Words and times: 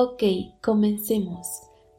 Ok, 0.00 0.22
comencemos. 0.62 1.48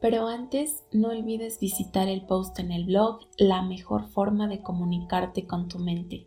Pero 0.00 0.26
antes, 0.26 0.84
no 0.90 1.08
olvides 1.08 1.60
visitar 1.60 2.08
el 2.08 2.22
post 2.22 2.58
en 2.58 2.72
el 2.72 2.86
blog 2.86 3.18
La 3.36 3.60
mejor 3.60 4.08
forma 4.08 4.48
de 4.48 4.62
comunicarte 4.62 5.46
con 5.46 5.68
tu 5.68 5.78
mente. 5.78 6.26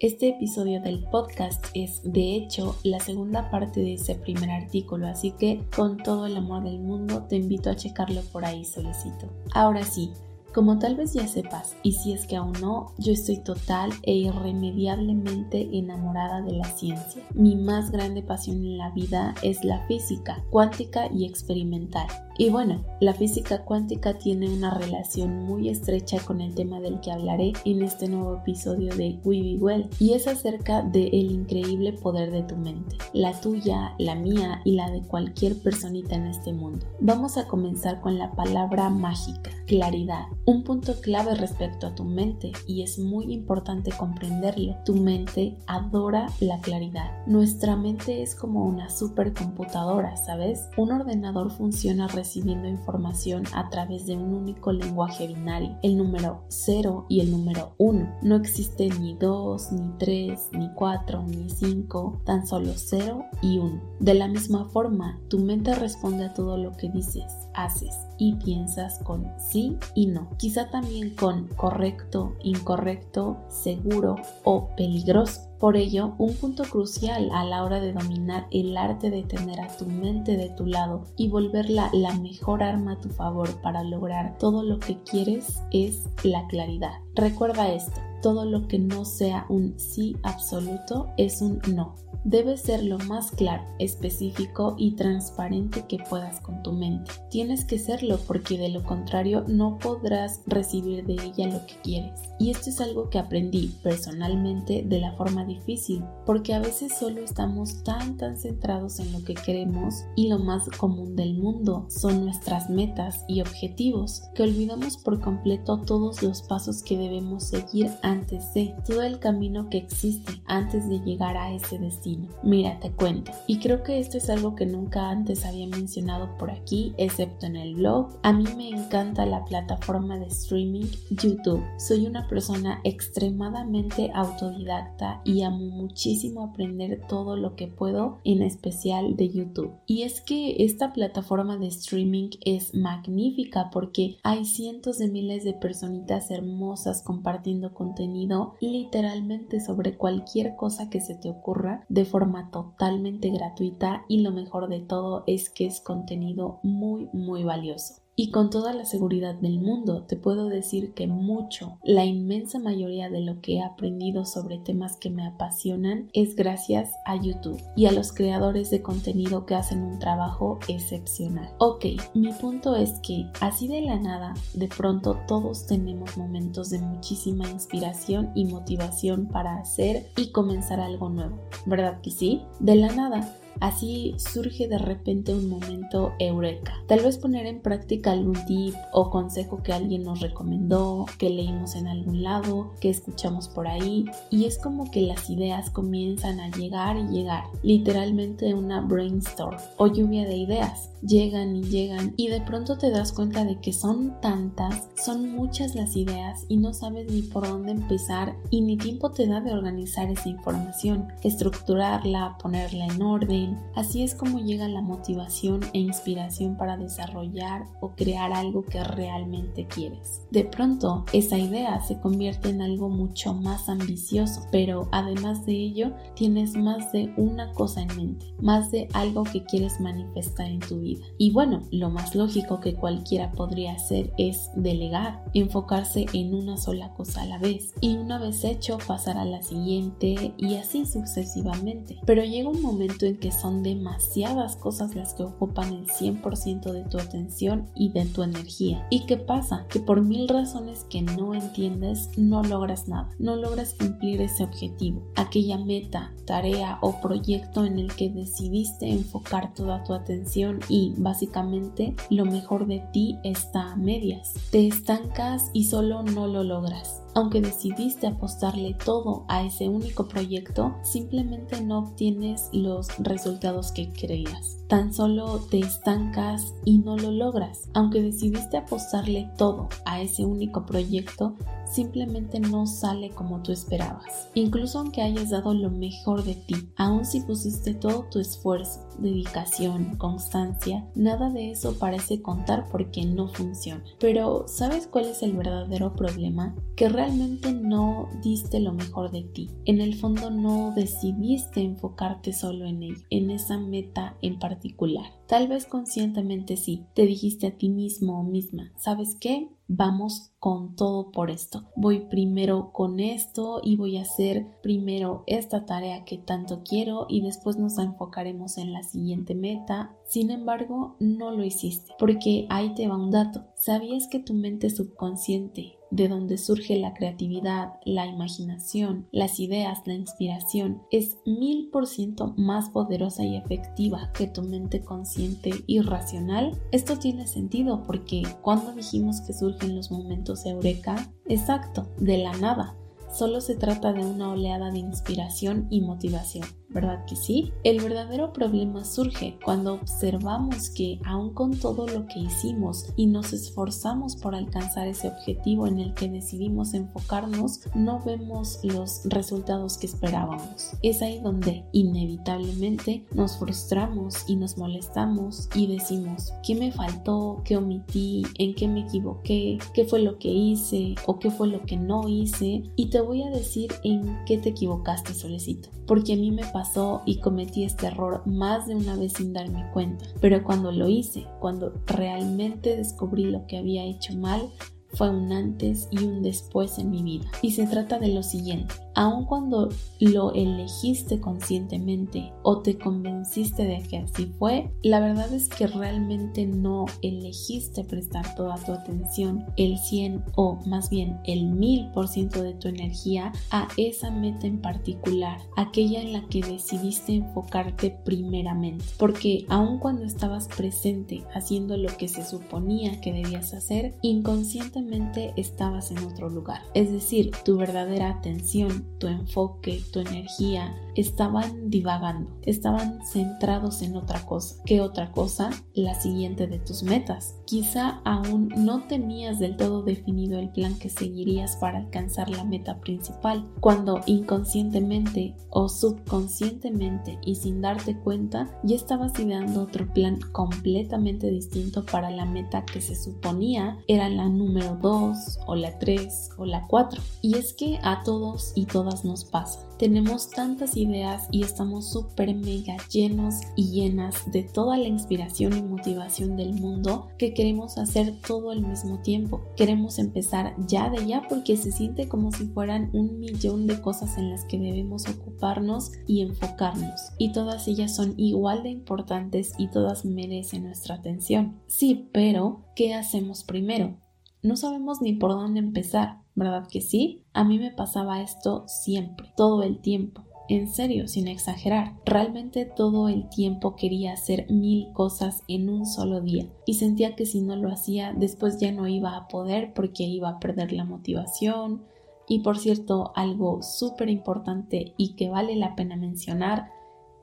Este 0.00 0.30
episodio 0.30 0.80
del 0.80 1.04
podcast 1.10 1.66
es, 1.74 2.00
de 2.02 2.34
hecho, 2.34 2.76
la 2.82 2.98
segunda 2.98 3.50
parte 3.50 3.80
de 3.80 3.92
ese 3.92 4.14
primer 4.14 4.48
artículo, 4.48 5.06
así 5.06 5.32
que 5.32 5.62
con 5.76 5.98
todo 5.98 6.24
el 6.24 6.34
amor 6.34 6.64
del 6.64 6.80
mundo 6.80 7.26
te 7.28 7.36
invito 7.36 7.68
a 7.68 7.76
checarlo 7.76 8.22
por 8.32 8.46
ahí 8.46 8.64
solicito. 8.64 9.28
Ahora 9.52 9.82
sí, 9.82 10.12
como 10.52 10.78
tal 10.78 10.96
vez 10.96 11.14
ya 11.14 11.26
sepas, 11.26 11.76
y 11.82 11.92
si 11.92 12.12
es 12.12 12.26
que 12.26 12.36
aún 12.36 12.52
no, 12.60 12.92
yo 12.98 13.12
estoy 13.12 13.38
total 13.38 13.90
e 14.02 14.14
irremediablemente 14.14 15.68
enamorada 15.72 16.42
de 16.42 16.52
la 16.52 16.64
ciencia. 16.64 17.22
Mi 17.34 17.56
más 17.56 17.90
grande 17.90 18.22
pasión 18.22 18.58
en 18.58 18.78
la 18.78 18.90
vida 18.90 19.34
es 19.42 19.64
la 19.64 19.86
física, 19.86 20.44
cuántica 20.50 21.08
y 21.12 21.24
experimental. 21.24 22.06
Y 22.38 22.50
bueno, 22.50 22.82
la 23.00 23.12
física 23.12 23.64
cuántica 23.64 24.14
tiene 24.14 24.48
una 24.48 24.72
relación 24.72 25.44
muy 25.44 25.68
estrecha 25.68 26.18
con 26.24 26.40
el 26.40 26.54
tema 26.54 26.80
del 26.80 27.00
que 27.00 27.12
hablaré 27.12 27.52
en 27.64 27.82
este 27.82 28.08
nuevo 28.08 28.38
episodio 28.38 28.94
de 28.96 29.18
We 29.24 29.42
Be 29.42 29.56
Well, 29.58 29.88
y 29.98 30.14
es 30.14 30.26
acerca 30.26 30.82
del 30.82 31.12
increíble 31.12 31.92
poder 31.92 32.30
de 32.30 32.42
tu 32.42 32.56
mente, 32.56 32.96
la 33.12 33.38
tuya, 33.40 33.94
la 33.98 34.14
mía 34.14 34.60
y 34.64 34.72
la 34.72 34.90
de 34.90 35.02
cualquier 35.02 35.60
personita 35.60 36.14
en 36.14 36.26
este 36.26 36.52
mundo. 36.52 36.86
Vamos 37.00 37.36
a 37.36 37.46
comenzar 37.46 38.00
con 38.00 38.18
la 38.18 38.32
palabra 38.32 38.88
mágica, 38.88 39.50
claridad, 39.66 40.24
un 40.46 40.64
punto 40.64 41.00
clave 41.00 41.34
respecto 41.34 41.86
a 41.86 41.94
tu 41.94 42.04
mente 42.04 42.52
y 42.66 42.82
es 42.82 42.98
muy 42.98 43.32
importante 43.32 43.90
comprenderlo. 43.90 44.76
Tu 44.84 44.94
mente 44.94 45.58
adora 45.66 46.28
la 46.40 46.60
claridad. 46.60 47.26
Nuestra 47.26 47.76
mente 47.76 48.22
es 48.22 48.34
como 48.34 48.64
una 48.64 48.88
supercomputadora, 48.88 50.16
¿sabes? 50.16 50.68
Un 50.76 50.92
ordenador 50.92 51.50
funciona 51.50 52.08
recibiendo 52.22 52.68
información 52.68 53.42
a 53.52 53.68
través 53.68 54.06
de 54.06 54.16
un 54.16 54.32
único 54.32 54.70
lenguaje 54.70 55.26
binario, 55.26 55.76
el 55.82 55.96
número 55.96 56.44
0 56.48 57.06
y 57.08 57.20
el 57.20 57.32
número 57.32 57.74
1. 57.78 58.18
No 58.22 58.36
existe 58.36 58.88
ni 59.00 59.14
2, 59.14 59.72
ni 59.72 59.98
3, 59.98 60.50
ni 60.52 60.72
4, 60.72 61.24
ni 61.24 61.50
5, 61.50 62.22
tan 62.24 62.46
solo 62.46 62.74
0 62.76 63.24
y 63.42 63.58
1. 63.58 63.82
De 63.98 64.14
la 64.14 64.28
misma 64.28 64.66
forma, 64.66 65.18
tu 65.28 65.40
mente 65.40 65.74
responde 65.74 66.26
a 66.26 66.32
todo 66.32 66.56
lo 66.58 66.76
que 66.76 66.88
dices, 66.90 67.41
haces 67.54 67.94
y 68.18 68.34
piensas 68.36 68.98
con 69.00 69.26
sí 69.38 69.76
y 69.94 70.06
no. 70.06 70.28
Quizá 70.38 70.70
también 70.70 71.10
con 71.14 71.48
correcto, 71.48 72.34
incorrecto, 72.42 73.38
seguro 73.48 74.16
o 74.44 74.68
peligroso. 74.76 75.52
Por 75.58 75.76
ello, 75.76 76.14
un 76.18 76.34
punto 76.34 76.64
crucial 76.64 77.30
a 77.32 77.44
la 77.44 77.62
hora 77.62 77.78
de 77.78 77.92
dominar 77.92 78.48
el 78.50 78.76
arte 78.76 79.10
de 79.10 79.22
tener 79.22 79.60
a 79.60 79.68
tu 79.76 79.86
mente 79.86 80.36
de 80.36 80.48
tu 80.50 80.66
lado 80.66 81.04
y 81.16 81.28
volverla 81.28 81.88
la 81.92 82.14
mejor 82.14 82.64
arma 82.64 82.94
a 82.94 83.00
tu 83.00 83.10
favor 83.10 83.60
para 83.62 83.84
lograr 83.84 84.36
todo 84.38 84.64
lo 84.64 84.80
que 84.80 85.00
quieres 85.04 85.62
es 85.70 86.08
la 86.24 86.46
claridad. 86.48 86.94
Recuerda 87.14 87.72
esto, 87.72 88.00
todo 88.22 88.44
lo 88.44 88.66
que 88.66 88.78
no 88.78 89.04
sea 89.04 89.46
un 89.48 89.78
sí 89.78 90.16
absoluto 90.24 91.08
es 91.16 91.40
un 91.40 91.60
no. 91.72 91.94
Debe 92.24 92.56
ser 92.56 92.84
lo 92.84 92.98
más 92.98 93.32
claro, 93.32 93.64
específico 93.80 94.76
y 94.78 94.92
transparente 94.92 95.86
que 95.88 95.98
puedas 95.98 96.38
con 96.40 96.62
tu 96.62 96.72
mente. 96.72 97.10
Tienes 97.30 97.64
que 97.64 97.80
serlo 97.80 98.16
porque 98.28 98.56
de 98.56 98.68
lo 98.68 98.84
contrario 98.84 99.44
no 99.48 99.76
podrás 99.78 100.40
recibir 100.46 101.04
de 101.04 101.14
ella 101.14 101.48
lo 101.48 101.66
que 101.66 101.74
quieres. 101.82 102.20
Y 102.38 102.50
esto 102.50 102.70
es 102.70 102.80
algo 102.80 103.10
que 103.10 103.18
aprendí 103.18 103.74
personalmente 103.82 104.84
de 104.86 105.00
la 105.00 105.12
forma 105.16 105.44
difícil, 105.44 106.04
porque 106.24 106.54
a 106.54 106.60
veces 106.60 106.96
solo 106.96 107.22
estamos 107.22 107.82
tan 107.82 108.16
tan 108.16 108.36
centrados 108.36 109.00
en 109.00 109.12
lo 109.12 109.24
que 109.24 109.34
queremos 109.34 110.04
y 110.14 110.28
lo 110.28 110.38
más 110.38 110.68
común 110.78 111.16
del 111.16 111.34
mundo 111.34 111.86
son 111.88 112.24
nuestras 112.24 112.70
metas 112.70 113.24
y 113.26 113.40
objetivos, 113.40 114.22
que 114.36 114.44
olvidamos 114.44 114.96
por 114.96 115.20
completo 115.20 115.82
todos 115.82 116.22
los 116.22 116.42
pasos 116.42 116.84
que 116.84 116.96
debemos 116.96 117.48
seguir 117.48 117.90
antes 118.02 118.54
de, 118.54 118.76
todo 118.86 119.02
el 119.02 119.18
camino 119.18 119.68
que 119.68 119.78
existe 119.78 120.32
antes 120.46 120.88
de 120.88 121.00
llegar 121.00 121.36
a 121.36 121.52
ese 121.52 121.78
destino 121.78 122.11
Mira, 122.42 122.78
te 122.80 122.90
cuento. 122.90 123.32
Y 123.46 123.58
creo 123.58 123.82
que 123.82 123.98
esto 123.98 124.18
es 124.18 124.30
algo 124.30 124.54
que 124.54 124.66
nunca 124.66 125.10
antes 125.10 125.44
había 125.44 125.66
mencionado 125.66 126.36
por 126.38 126.50
aquí, 126.50 126.94
excepto 126.96 127.46
en 127.46 127.56
el 127.56 127.74
blog. 127.76 128.08
A 128.22 128.32
mí 128.32 128.44
me 128.56 128.68
encanta 128.68 129.26
la 129.26 129.44
plataforma 129.44 130.18
de 130.18 130.26
streaming 130.26 130.86
YouTube. 131.10 131.62
Soy 131.78 132.06
una 132.06 132.26
persona 132.28 132.80
extremadamente 132.84 134.10
autodidacta 134.14 135.20
y 135.24 135.42
amo 135.42 135.66
muchísimo 135.66 136.44
aprender 136.44 137.02
todo 137.08 137.36
lo 137.36 137.56
que 137.56 137.68
puedo, 137.68 138.20
en 138.24 138.42
especial 138.42 139.16
de 139.16 139.30
YouTube. 139.30 139.72
Y 139.86 140.02
es 140.02 140.20
que 140.20 140.64
esta 140.64 140.92
plataforma 140.92 141.56
de 141.56 141.68
streaming 141.68 142.30
es 142.44 142.74
magnífica 142.74 143.70
porque 143.70 144.16
hay 144.22 144.44
cientos 144.44 144.98
de 144.98 145.08
miles 145.08 145.44
de 145.44 145.54
personitas 145.54 146.30
hermosas 146.30 147.02
compartiendo 147.02 147.74
contenido 147.74 148.54
literalmente 148.60 149.60
sobre 149.60 149.96
cualquier 149.96 150.56
cosa 150.56 150.90
que 150.90 151.00
se 151.00 151.14
te 151.14 151.30
ocurra 151.30 151.84
forma 152.04 152.50
totalmente 152.50 153.30
gratuita 153.30 154.04
y 154.08 154.20
lo 154.20 154.30
mejor 154.30 154.68
de 154.68 154.80
todo 154.80 155.24
es 155.26 155.50
que 155.50 155.66
es 155.66 155.80
contenido 155.80 156.60
muy 156.62 157.08
muy 157.12 157.44
valioso. 157.44 158.01
Y 158.14 158.30
con 158.30 158.50
toda 158.50 158.74
la 158.74 158.84
seguridad 158.84 159.34
del 159.34 159.58
mundo 159.58 160.02
te 160.02 160.16
puedo 160.16 160.48
decir 160.48 160.92
que 160.92 161.06
mucho, 161.06 161.78
la 161.82 162.04
inmensa 162.04 162.58
mayoría 162.58 163.08
de 163.08 163.20
lo 163.20 163.40
que 163.40 163.54
he 163.54 163.62
aprendido 163.62 164.26
sobre 164.26 164.58
temas 164.58 164.96
que 164.96 165.08
me 165.08 165.26
apasionan 165.26 166.10
es 166.12 166.36
gracias 166.36 166.90
a 167.06 167.16
YouTube 167.16 167.60
y 167.74 167.86
a 167.86 167.92
los 167.92 168.12
creadores 168.12 168.70
de 168.70 168.82
contenido 168.82 169.46
que 169.46 169.54
hacen 169.54 169.82
un 169.82 169.98
trabajo 169.98 170.58
excepcional. 170.68 171.48
Ok, 171.58 171.86
mi 172.14 172.32
punto 172.32 172.76
es 172.76 172.92
que 173.02 173.26
así 173.40 173.66
de 173.66 173.80
la 173.80 173.98
nada, 173.98 174.34
de 174.52 174.68
pronto 174.68 175.18
todos 175.26 175.66
tenemos 175.66 176.18
momentos 176.18 176.68
de 176.70 176.80
muchísima 176.80 177.48
inspiración 177.48 178.30
y 178.34 178.44
motivación 178.44 179.26
para 179.26 179.56
hacer 179.58 180.06
y 180.16 180.32
comenzar 180.32 180.80
algo 180.80 181.08
nuevo, 181.08 181.38
¿verdad 181.64 182.00
que 182.02 182.10
sí? 182.10 182.42
De 182.60 182.76
la 182.76 182.92
nada 182.92 183.38
Así 183.60 184.14
surge 184.18 184.68
de 184.68 184.78
repente 184.78 185.34
un 185.34 185.48
momento 185.48 186.12
eureka. 186.18 186.74
Tal 186.88 187.00
vez 187.00 187.18
poner 187.18 187.46
en 187.46 187.60
práctica 187.60 188.12
algún 188.12 188.38
tip 188.46 188.74
o 188.92 189.10
consejo 189.10 189.62
que 189.62 189.72
alguien 189.72 190.02
nos 190.02 190.20
recomendó, 190.20 191.06
que 191.18 191.30
leímos 191.30 191.76
en 191.76 191.88
algún 191.88 192.22
lado, 192.22 192.72
que 192.80 192.90
escuchamos 192.90 193.48
por 193.48 193.68
ahí. 193.68 194.04
Y 194.30 194.46
es 194.46 194.58
como 194.58 194.90
que 194.90 195.02
las 195.02 195.30
ideas 195.30 195.70
comienzan 195.70 196.40
a 196.40 196.50
llegar 196.50 196.96
y 196.96 197.06
llegar. 197.08 197.44
Literalmente 197.62 198.54
una 198.54 198.80
brainstorm 198.80 199.58
o 199.76 199.86
lluvia 199.86 200.24
de 200.24 200.36
ideas 200.36 200.92
llegan 201.02 201.56
y 201.56 201.62
llegan 201.64 202.14
y 202.16 202.28
de 202.28 202.40
pronto 202.40 202.78
te 202.78 202.90
das 202.90 203.12
cuenta 203.12 203.44
de 203.44 203.60
que 203.60 203.72
son 203.72 204.20
tantas, 204.20 204.88
son 204.96 205.34
muchas 205.34 205.74
las 205.74 205.96
ideas 205.96 206.44
y 206.48 206.56
no 206.56 206.72
sabes 206.72 207.10
ni 207.10 207.22
por 207.22 207.46
dónde 207.46 207.72
empezar 207.72 208.36
y 208.50 208.60
ni 208.60 208.76
tiempo 208.76 209.10
te 209.10 209.26
da 209.26 209.40
de 209.40 209.52
organizar 209.52 210.10
esa 210.10 210.28
información, 210.28 211.08
estructurarla, 211.22 212.36
ponerla 212.40 212.86
en 212.86 213.02
orden. 213.02 213.41
Así 213.74 214.02
es 214.02 214.14
como 214.14 214.38
llega 214.38 214.68
la 214.68 214.82
motivación 214.82 215.60
e 215.72 215.78
inspiración 215.78 216.56
para 216.56 216.76
desarrollar 216.76 217.64
o 217.80 217.90
crear 217.90 218.32
algo 218.32 218.64
que 218.64 218.82
realmente 218.82 219.66
quieres. 219.66 220.22
De 220.30 220.44
pronto, 220.44 221.04
esa 221.12 221.38
idea 221.38 221.80
se 221.82 221.98
convierte 222.00 222.50
en 222.50 222.62
algo 222.62 222.88
mucho 222.88 223.34
más 223.34 223.68
ambicioso, 223.68 224.46
pero 224.50 224.88
además 224.92 225.44
de 225.46 225.52
ello, 225.52 225.92
tienes 226.14 226.54
más 226.54 226.92
de 226.92 227.12
una 227.16 227.52
cosa 227.52 227.82
en 227.82 227.96
mente, 227.96 228.26
más 228.40 228.70
de 228.70 228.88
algo 228.92 229.24
que 229.24 229.44
quieres 229.44 229.80
manifestar 229.80 230.46
en 230.46 230.60
tu 230.60 230.80
vida 230.80 231.04
y 231.18 231.30
bueno, 231.30 231.62
lo 231.70 231.90
más 231.90 232.14
lógico 232.14 232.60
que 232.60 232.74
cualquiera 232.74 233.32
podría 233.32 233.72
hacer 233.72 234.12
es 234.18 234.50
delegar, 234.56 235.24
enfocarse 235.34 236.06
en 236.12 236.34
una 236.34 236.56
sola 236.56 236.92
cosa 236.94 237.22
a 237.22 237.26
la 237.26 237.38
vez 237.38 237.74
y 237.80 237.96
una 237.96 238.18
vez 238.18 238.44
hecho 238.44 238.78
pasar 238.86 239.18
a 239.18 239.24
la 239.24 239.42
siguiente 239.42 240.34
y 240.36 240.56
así 240.56 240.86
sucesivamente. 240.86 241.98
Pero 242.06 242.24
llega 242.24 242.48
un 242.48 242.62
momento 242.62 243.06
en 243.06 243.18
que 243.18 243.31
son 243.40 243.62
demasiadas 243.62 244.56
cosas 244.56 244.94
las 244.94 245.14
que 245.14 245.24
ocupan 245.24 245.72
el 245.72 245.86
100% 245.86 246.72
de 246.72 246.84
tu 246.84 246.98
atención 246.98 247.68
y 247.74 247.90
de 247.90 248.04
tu 248.06 248.22
energía. 248.22 248.86
¿Y 248.90 249.06
qué 249.06 249.16
pasa? 249.16 249.66
Que 249.68 249.80
por 249.80 250.02
mil 250.02 250.28
razones 250.28 250.84
que 250.88 251.02
no 251.02 251.34
entiendes 251.34 252.10
no 252.16 252.42
logras 252.42 252.88
nada, 252.88 253.10
no 253.18 253.36
logras 253.36 253.74
cumplir 253.74 254.20
ese 254.20 254.44
objetivo, 254.44 255.02
aquella 255.16 255.58
meta, 255.58 256.12
tarea 256.26 256.78
o 256.80 257.00
proyecto 257.00 257.64
en 257.64 257.78
el 257.78 257.94
que 257.94 258.10
decidiste 258.10 258.90
enfocar 258.90 259.54
toda 259.54 259.84
tu 259.84 259.94
atención 259.94 260.60
y 260.68 260.94
básicamente 260.96 261.94
lo 262.10 262.24
mejor 262.24 262.66
de 262.66 262.80
ti 262.92 263.18
está 263.24 263.72
a 263.72 263.76
medias. 263.76 264.34
Te 264.50 264.66
estancas 264.66 265.50
y 265.52 265.64
solo 265.64 266.02
no 266.02 266.26
lo 266.26 266.42
logras. 266.42 267.01
Aunque 267.14 267.40
decidiste 267.40 268.06
apostarle 268.06 268.74
todo 268.84 269.24
a 269.28 269.42
ese 269.44 269.68
único 269.68 270.08
proyecto, 270.08 270.74
simplemente 270.82 271.60
no 271.60 271.80
obtienes 271.80 272.48
los 272.52 272.88
resultados 272.98 273.72
que 273.72 273.92
creías. 273.92 274.58
Tan 274.68 274.94
solo 274.94 275.38
te 275.50 275.58
estancas 275.58 276.54
y 276.64 276.78
no 276.78 276.96
lo 276.96 277.10
logras. 277.10 277.68
Aunque 277.74 278.00
decidiste 278.00 278.56
apostarle 278.56 279.30
todo 279.36 279.68
a 279.84 280.00
ese 280.00 280.24
único 280.24 280.64
proyecto, 280.64 281.36
simplemente 281.70 282.40
no 282.40 282.66
sale 282.66 283.10
como 283.10 283.42
tú 283.42 283.52
esperabas. 283.52 284.28
Incluso 284.34 284.78
aunque 284.78 285.02
hayas 285.02 285.30
dado 285.30 285.54
lo 285.54 285.70
mejor 285.70 286.24
de 286.24 286.34
ti, 286.34 286.54
aun 286.76 287.04
si 287.04 287.20
pusiste 287.20 287.74
todo 287.74 288.06
tu 288.10 288.18
esfuerzo, 288.18 288.80
dedicación, 288.98 289.96
constancia, 289.96 290.86
nada 290.94 291.30
de 291.30 291.50
eso 291.50 291.78
parece 291.78 292.22
contar 292.22 292.66
porque 292.70 293.04
no 293.04 293.28
funciona. 293.28 293.84
Pero 293.98 294.44
¿sabes 294.48 294.86
cuál 294.86 295.06
es 295.06 295.22
el 295.22 295.32
verdadero 295.32 295.94
problema? 295.94 296.54
Que 296.76 296.88
realmente 297.02 297.52
no 297.52 298.08
diste 298.22 298.60
lo 298.60 298.72
mejor 298.72 299.10
de 299.10 299.22
ti. 299.22 299.50
En 299.64 299.80
el 299.80 299.96
fondo 299.96 300.30
no 300.30 300.72
decidiste 300.72 301.60
enfocarte 301.60 302.32
solo 302.32 302.64
en 302.64 302.84
él, 302.84 302.96
en 303.10 303.30
esa 303.30 303.58
meta 303.58 304.16
en 304.22 304.38
particular. 304.38 305.06
Tal 305.26 305.48
vez 305.48 305.66
conscientemente 305.66 306.56
sí, 306.56 306.84
te 306.94 307.04
dijiste 307.06 307.48
a 307.48 307.56
ti 307.56 307.70
mismo 307.70 308.20
o 308.20 308.22
misma, 308.22 308.70
¿sabes 308.76 309.16
qué? 309.18 309.48
Vamos 309.66 310.30
con 310.38 310.76
todo 310.76 311.10
por 311.10 311.30
esto. 311.30 311.64
Voy 311.74 312.00
primero 312.00 312.70
con 312.72 313.00
esto 313.00 313.60
y 313.64 313.76
voy 313.76 313.96
a 313.96 314.02
hacer 314.02 314.46
primero 314.62 315.24
esta 315.26 315.64
tarea 315.64 316.04
que 316.04 316.18
tanto 316.18 316.62
quiero 316.62 317.06
y 317.08 317.22
después 317.22 317.56
nos 317.56 317.78
enfocaremos 317.78 318.58
en 318.58 318.72
la 318.72 318.82
siguiente 318.82 319.34
meta. 319.34 319.96
Sin 320.06 320.30
embargo, 320.30 320.96
no 321.00 321.30
lo 321.30 321.42
hiciste 321.42 321.94
porque 321.98 322.46
ahí 322.50 322.74
te 322.74 322.86
va 322.86 322.96
un 322.96 323.10
dato. 323.10 323.46
¿Sabías 323.56 324.06
que 324.08 324.18
tu 324.18 324.34
mente 324.34 324.68
subconsciente 324.68 325.78
de 325.92 326.08
donde 326.08 326.38
surge 326.38 326.76
la 326.76 326.94
creatividad, 326.94 327.74
la 327.84 328.06
imaginación, 328.06 329.06
las 329.12 329.38
ideas, 329.38 329.80
la 329.84 329.94
inspiración, 329.94 330.82
es 330.90 331.18
mil 331.26 331.68
por 331.70 331.86
ciento 331.86 332.34
más 332.36 332.70
poderosa 332.70 333.24
y 333.24 333.36
efectiva 333.36 334.10
que 334.14 334.26
tu 334.26 334.42
mente 334.42 334.80
consciente 334.80 335.50
y 335.66 335.80
racional. 335.80 336.58
Esto 336.72 336.98
tiene 336.98 337.26
sentido 337.26 337.84
porque 337.86 338.22
cuando 338.40 338.72
dijimos 338.72 339.20
que 339.20 339.34
surgen 339.34 339.76
los 339.76 339.90
momentos 339.90 340.46
eureka, 340.46 341.12
exacto, 341.26 341.86
de 341.98 342.18
la 342.18 342.32
nada, 342.38 342.74
solo 343.12 343.42
se 343.42 343.54
trata 343.54 343.92
de 343.92 344.00
una 344.00 344.30
oleada 344.30 344.70
de 344.70 344.78
inspiración 344.78 345.66
y 345.70 345.82
motivación. 345.82 346.46
¿Verdad 346.72 347.04
que 347.06 347.16
sí? 347.16 347.52
El 347.64 347.80
verdadero 347.80 348.32
problema 348.32 348.84
surge 348.84 349.38
cuando 349.44 349.74
observamos 349.74 350.70
que 350.70 350.98
aun 351.04 351.34
con 351.34 351.58
todo 351.58 351.86
lo 351.86 352.06
que 352.06 352.20
hicimos 352.20 352.86
y 352.96 353.06
nos 353.06 353.32
esforzamos 353.32 354.16
por 354.16 354.34
alcanzar 354.34 354.88
ese 354.88 355.08
objetivo 355.08 355.66
en 355.66 355.78
el 355.78 355.94
que 355.94 356.08
decidimos 356.08 356.74
enfocarnos, 356.74 357.60
no 357.74 358.00
vemos 358.04 358.60
los 358.62 359.02
resultados 359.04 359.78
que 359.78 359.86
esperábamos. 359.86 360.72
Es 360.82 361.02
ahí 361.02 361.20
donde 361.20 361.64
inevitablemente 361.72 363.04
nos 363.14 363.38
frustramos 363.38 364.28
y 364.28 364.36
nos 364.36 364.58
molestamos 364.58 365.48
y 365.54 365.66
decimos, 365.66 366.32
¿qué 366.42 366.54
me 366.54 366.72
faltó? 366.72 367.42
¿Qué 367.44 367.56
omití? 367.56 368.22
¿En 368.38 368.54
qué 368.54 368.68
me 368.68 368.80
equivoqué? 368.80 369.58
¿Qué 369.74 369.84
fue 369.84 370.00
lo 370.00 370.18
que 370.18 370.28
hice? 370.28 370.94
¿O 371.06 371.18
qué 371.18 371.30
fue 371.30 371.48
lo 371.48 371.62
que 371.62 371.76
no 371.76 372.08
hice? 372.08 372.62
Y 372.76 372.90
te 372.90 373.00
voy 373.00 373.22
a 373.22 373.30
decir 373.30 373.72
en 373.84 374.18
qué 374.26 374.38
te 374.38 374.50
equivocaste, 374.50 375.14
solecito. 375.14 375.68
Porque 375.86 376.14
a 376.14 376.16
mí 376.16 376.30
me 376.30 376.44
pasó 376.44 376.61
y 377.06 377.20
cometí 377.20 377.64
este 377.64 377.86
error 377.86 378.22
más 378.26 378.66
de 378.66 378.74
una 378.74 378.96
vez 378.96 379.14
sin 379.14 379.32
darme 379.32 379.68
cuenta, 379.72 380.04
pero 380.20 380.42
cuando 380.44 380.72
lo 380.72 380.88
hice, 380.88 381.26
cuando 381.40 381.72
realmente 381.86 382.76
descubrí 382.76 383.24
lo 383.24 383.46
que 383.46 383.58
había 383.58 383.84
hecho 383.84 384.16
mal, 384.16 384.48
fue 384.94 385.10
un 385.10 385.32
antes 385.32 385.88
y 385.90 386.04
un 386.04 386.22
después 386.22 386.78
en 386.78 386.90
mi 386.90 387.02
vida. 387.02 387.26
Y 387.40 387.52
se 387.52 387.66
trata 387.66 387.98
de 387.98 388.08
lo 388.08 388.22
siguiente, 388.22 388.74
aun 389.02 389.24
cuando 389.24 389.68
lo 389.98 390.32
elegiste 390.32 391.18
conscientemente 391.18 392.32
o 392.44 392.62
te 392.62 392.78
convenciste 392.78 393.64
de 393.64 393.82
que 393.82 393.98
así 393.98 394.26
fue, 394.38 394.70
la 394.84 395.00
verdad 395.00 395.32
es 395.32 395.48
que 395.48 395.66
realmente 395.66 396.46
no 396.46 396.86
elegiste 397.02 397.82
prestar 397.82 398.36
toda 398.36 398.54
tu 398.64 398.70
atención, 398.70 399.44
el 399.56 399.78
100 399.78 400.22
o 400.36 400.60
más 400.66 400.88
bien 400.88 401.18
el 401.24 401.50
1000% 401.50 402.30
de 402.30 402.54
tu 402.54 402.68
energía 402.68 403.32
a 403.50 403.66
esa 403.76 404.12
meta 404.12 404.46
en 404.46 404.60
particular, 404.60 405.40
aquella 405.56 406.00
en 406.00 406.12
la 406.12 406.28
que 406.28 406.40
decidiste 406.40 407.16
enfocarte 407.16 407.98
primeramente. 408.04 408.84
Porque 408.98 409.46
aun 409.48 409.80
cuando 409.80 410.04
estabas 410.04 410.46
presente 410.46 411.24
haciendo 411.34 411.76
lo 411.76 411.88
que 411.96 412.06
se 412.06 412.24
suponía 412.24 413.00
que 413.00 413.12
debías 413.12 413.52
hacer, 413.52 413.96
inconscientemente 414.00 415.32
estabas 415.36 415.90
en 415.90 415.98
otro 415.98 416.30
lugar. 416.30 416.60
Es 416.74 416.92
decir, 416.92 417.32
tu 417.44 417.56
verdadera 417.56 418.08
atención 418.10 418.91
tu 418.98 419.06
enfoque, 419.06 419.82
tu 419.92 420.00
energía, 420.00 420.74
estaban 420.94 421.70
divagando, 421.70 422.30
estaban 422.42 423.04
centrados 423.04 423.82
en 423.82 423.96
otra 423.96 424.24
cosa. 424.26 424.56
¿Qué 424.64 424.80
otra 424.80 425.12
cosa? 425.12 425.50
La 425.74 425.94
siguiente 425.94 426.46
de 426.46 426.58
tus 426.58 426.82
metas. 426.82 427.36
Quizá 427.46 428.00
aún 428.04 428.48
no 428.56 428.86
tenías 428.86 429.38
del 429.38 429.56
todo 429.56 429.82
definido 429.82 430.38
el 430.38 430.50
plan 430.50 430.78
que 430.78 430.88
seguirías 430.88 431.56
para 431.56 431.78
alcanzar 431.78 432.30
la 432.30 432.44
meta 432.44 432.80
principal, 432.80 433.48
cuando 433.60 434.00
inconscientemente 434.06 435.34
o 435.50 435.68
subconscientemente 435.68 437.18
y 437.24 437.36
sin 437.36 437.60
darte 437.60 437.98
cuenta 437.98 438.48
ya 438.62 438.76
estabas 438.76 439.18
ideando 439.18 439.62
otro 439.62 439.92
plan 439.92 440.18
completamente 440.32 441.30
distinto 441.30 441.84
para 441.84 442.10
la 442.10 442.24
meta 442.24 442.64
que 442.64 442.80
se 442.80 442.94
suponía 442.94 443.78
era 443.88 444.08
la 444.08 444.28
número 444.28 444.78
2 444.80 445.40
o 445.46 445.54
la 445.54 445.78
3 445.78 446.30
o 446.38 446.44
la 446.44 446.66
4. 446.66 447.00
Y 447.22 447.36
es 447.36 447.54
que 447.54 447.78
a 447.82 448.02
todos 448.02 448.52
y 448.54 448.66
todas 448.72 449.04
nos 449.04 449.24
pasa. 449.24 449.60
Tenemos 449.78 450.30
tantas 450.30 450.76
ideas 450.76 451.28
y 451.30 451.42
estamos 451.42 451.92
súper 451.92 452.34
mega 452.34 452.76
llenos 452.88 453.40
y 453.56 453.70
llenas 453.70 454.30
de 454.30 454.42
toda 454.42 454.76
la 454.76 454.88
inspiración 454.88 455.56
y 455.56 455.62
motivación 455.62 456.36
del 456.36 456.54
mundo 456.54 457.08
que 457.18 457.34
queremos 457.34 457.78
hacer 457.78 458.20
todo 458.26 458.50
al 458.50 458.66
mismo 458.66 459.00
tiempo. 459.00 459.42
Queremos 459.56 459.98
empezar 459.98 460.54
ya 460.66 460.88
de 460.88 461.06
ya 461.06 461.22
porque 461.28 461.56
se 461.56 461.72
siente 461.72 462.08
como 462.08 462.32
si 462.32 462.46
fueran 462.46 462.90
un 462.92 463.18
millón 463.18 463.66
de 463.66 463.80
cosas 463.80 464.16
en 464.18 464.30
las 464.30 464.44
que 464.44 464.58
debemos 464.58 465.08
ocuparnos 465.08 465.92
y 466.06 466.22
enfocarnos. 466.22 467.12
Y 467.18 467.32
todas 467.32 467.68
ellas 467.68 467.94
son 467.94 468.14
igual 468.16 468.62
de 468.62 468.70
importantes 468.70 469.52
y 469.58 469.68
todas 469.68 470.04
merecen 470.04 470.64
nuestra 470.64 470.96
atención. 470.96 471.60
Sí, 471.66 472.08
pero 472.12 472.64
¿qué 472.74 472.94
hacemos 472.94 473.44
primero? 473.44 474.01
No 474.42 474.56
sabemos 474.56 475.00
ni 475.00 475.12
por 475.12 475.30
dónde 475.30 475.60
empezar, 475.60 476.18
¿verdad 476.34 476.66
que 476.68 476.80
sí? 476.80 477.22
A 477.32 477.44
mí 477.44 477.60
me 477.60 477.70
pasaba 477.70 478.22
esto 478.22 478.64
siempre, 478.66 479.32
todo 479.36 479.62
el 479.62 479.78
tiempo. 479.78 480.24
En 480.48 480.66
serio, 480.66 481.06
sin 481.06 481.28
exagerar, 481.28 481.94
realmente 482.04 482.64
todo 482.64 483.08
el 483.08 483.28
tiempo 483.28 483.76
quería 483.76 484.14
hacer 484.14 484.50
mil 484.50 484.92
cosas 484.94 485.44
en 485.46 485.68
un 485.68 485.86
solo 485.86 486.20
día 486.20 486.48
y 486.66 486.74
sentía 486.74 487.14
que 487.14 487.24
si 487.24 487.40
no 487.40 487.54
lo 487.54 487.70
hacía 487.70 488.12
después 488.12 488.58
ya 488.58 488.72
no 488.72 488.88
iba 488.88 489.16
a 489.16 489.28
poder 489.28 489.72
porque 489.74 490.02
iba 490.02 490.28
a 490.28 490.40
perder 490.40 490.72
la 490.72 490.84
motivación. 490.84 491.84
Y 492.26 492.40
por 492.40 492.58
cierto, 492.58 493.12
algo 493.14 493.62
súper 493.62 494.08
importante 494.08 494.92
y 494.96 495.14
que 495.14 495.28
vale 495.28 495.54
la 495.54 495.76
pena 495.76 495.94
mencionar, 495.94 496.68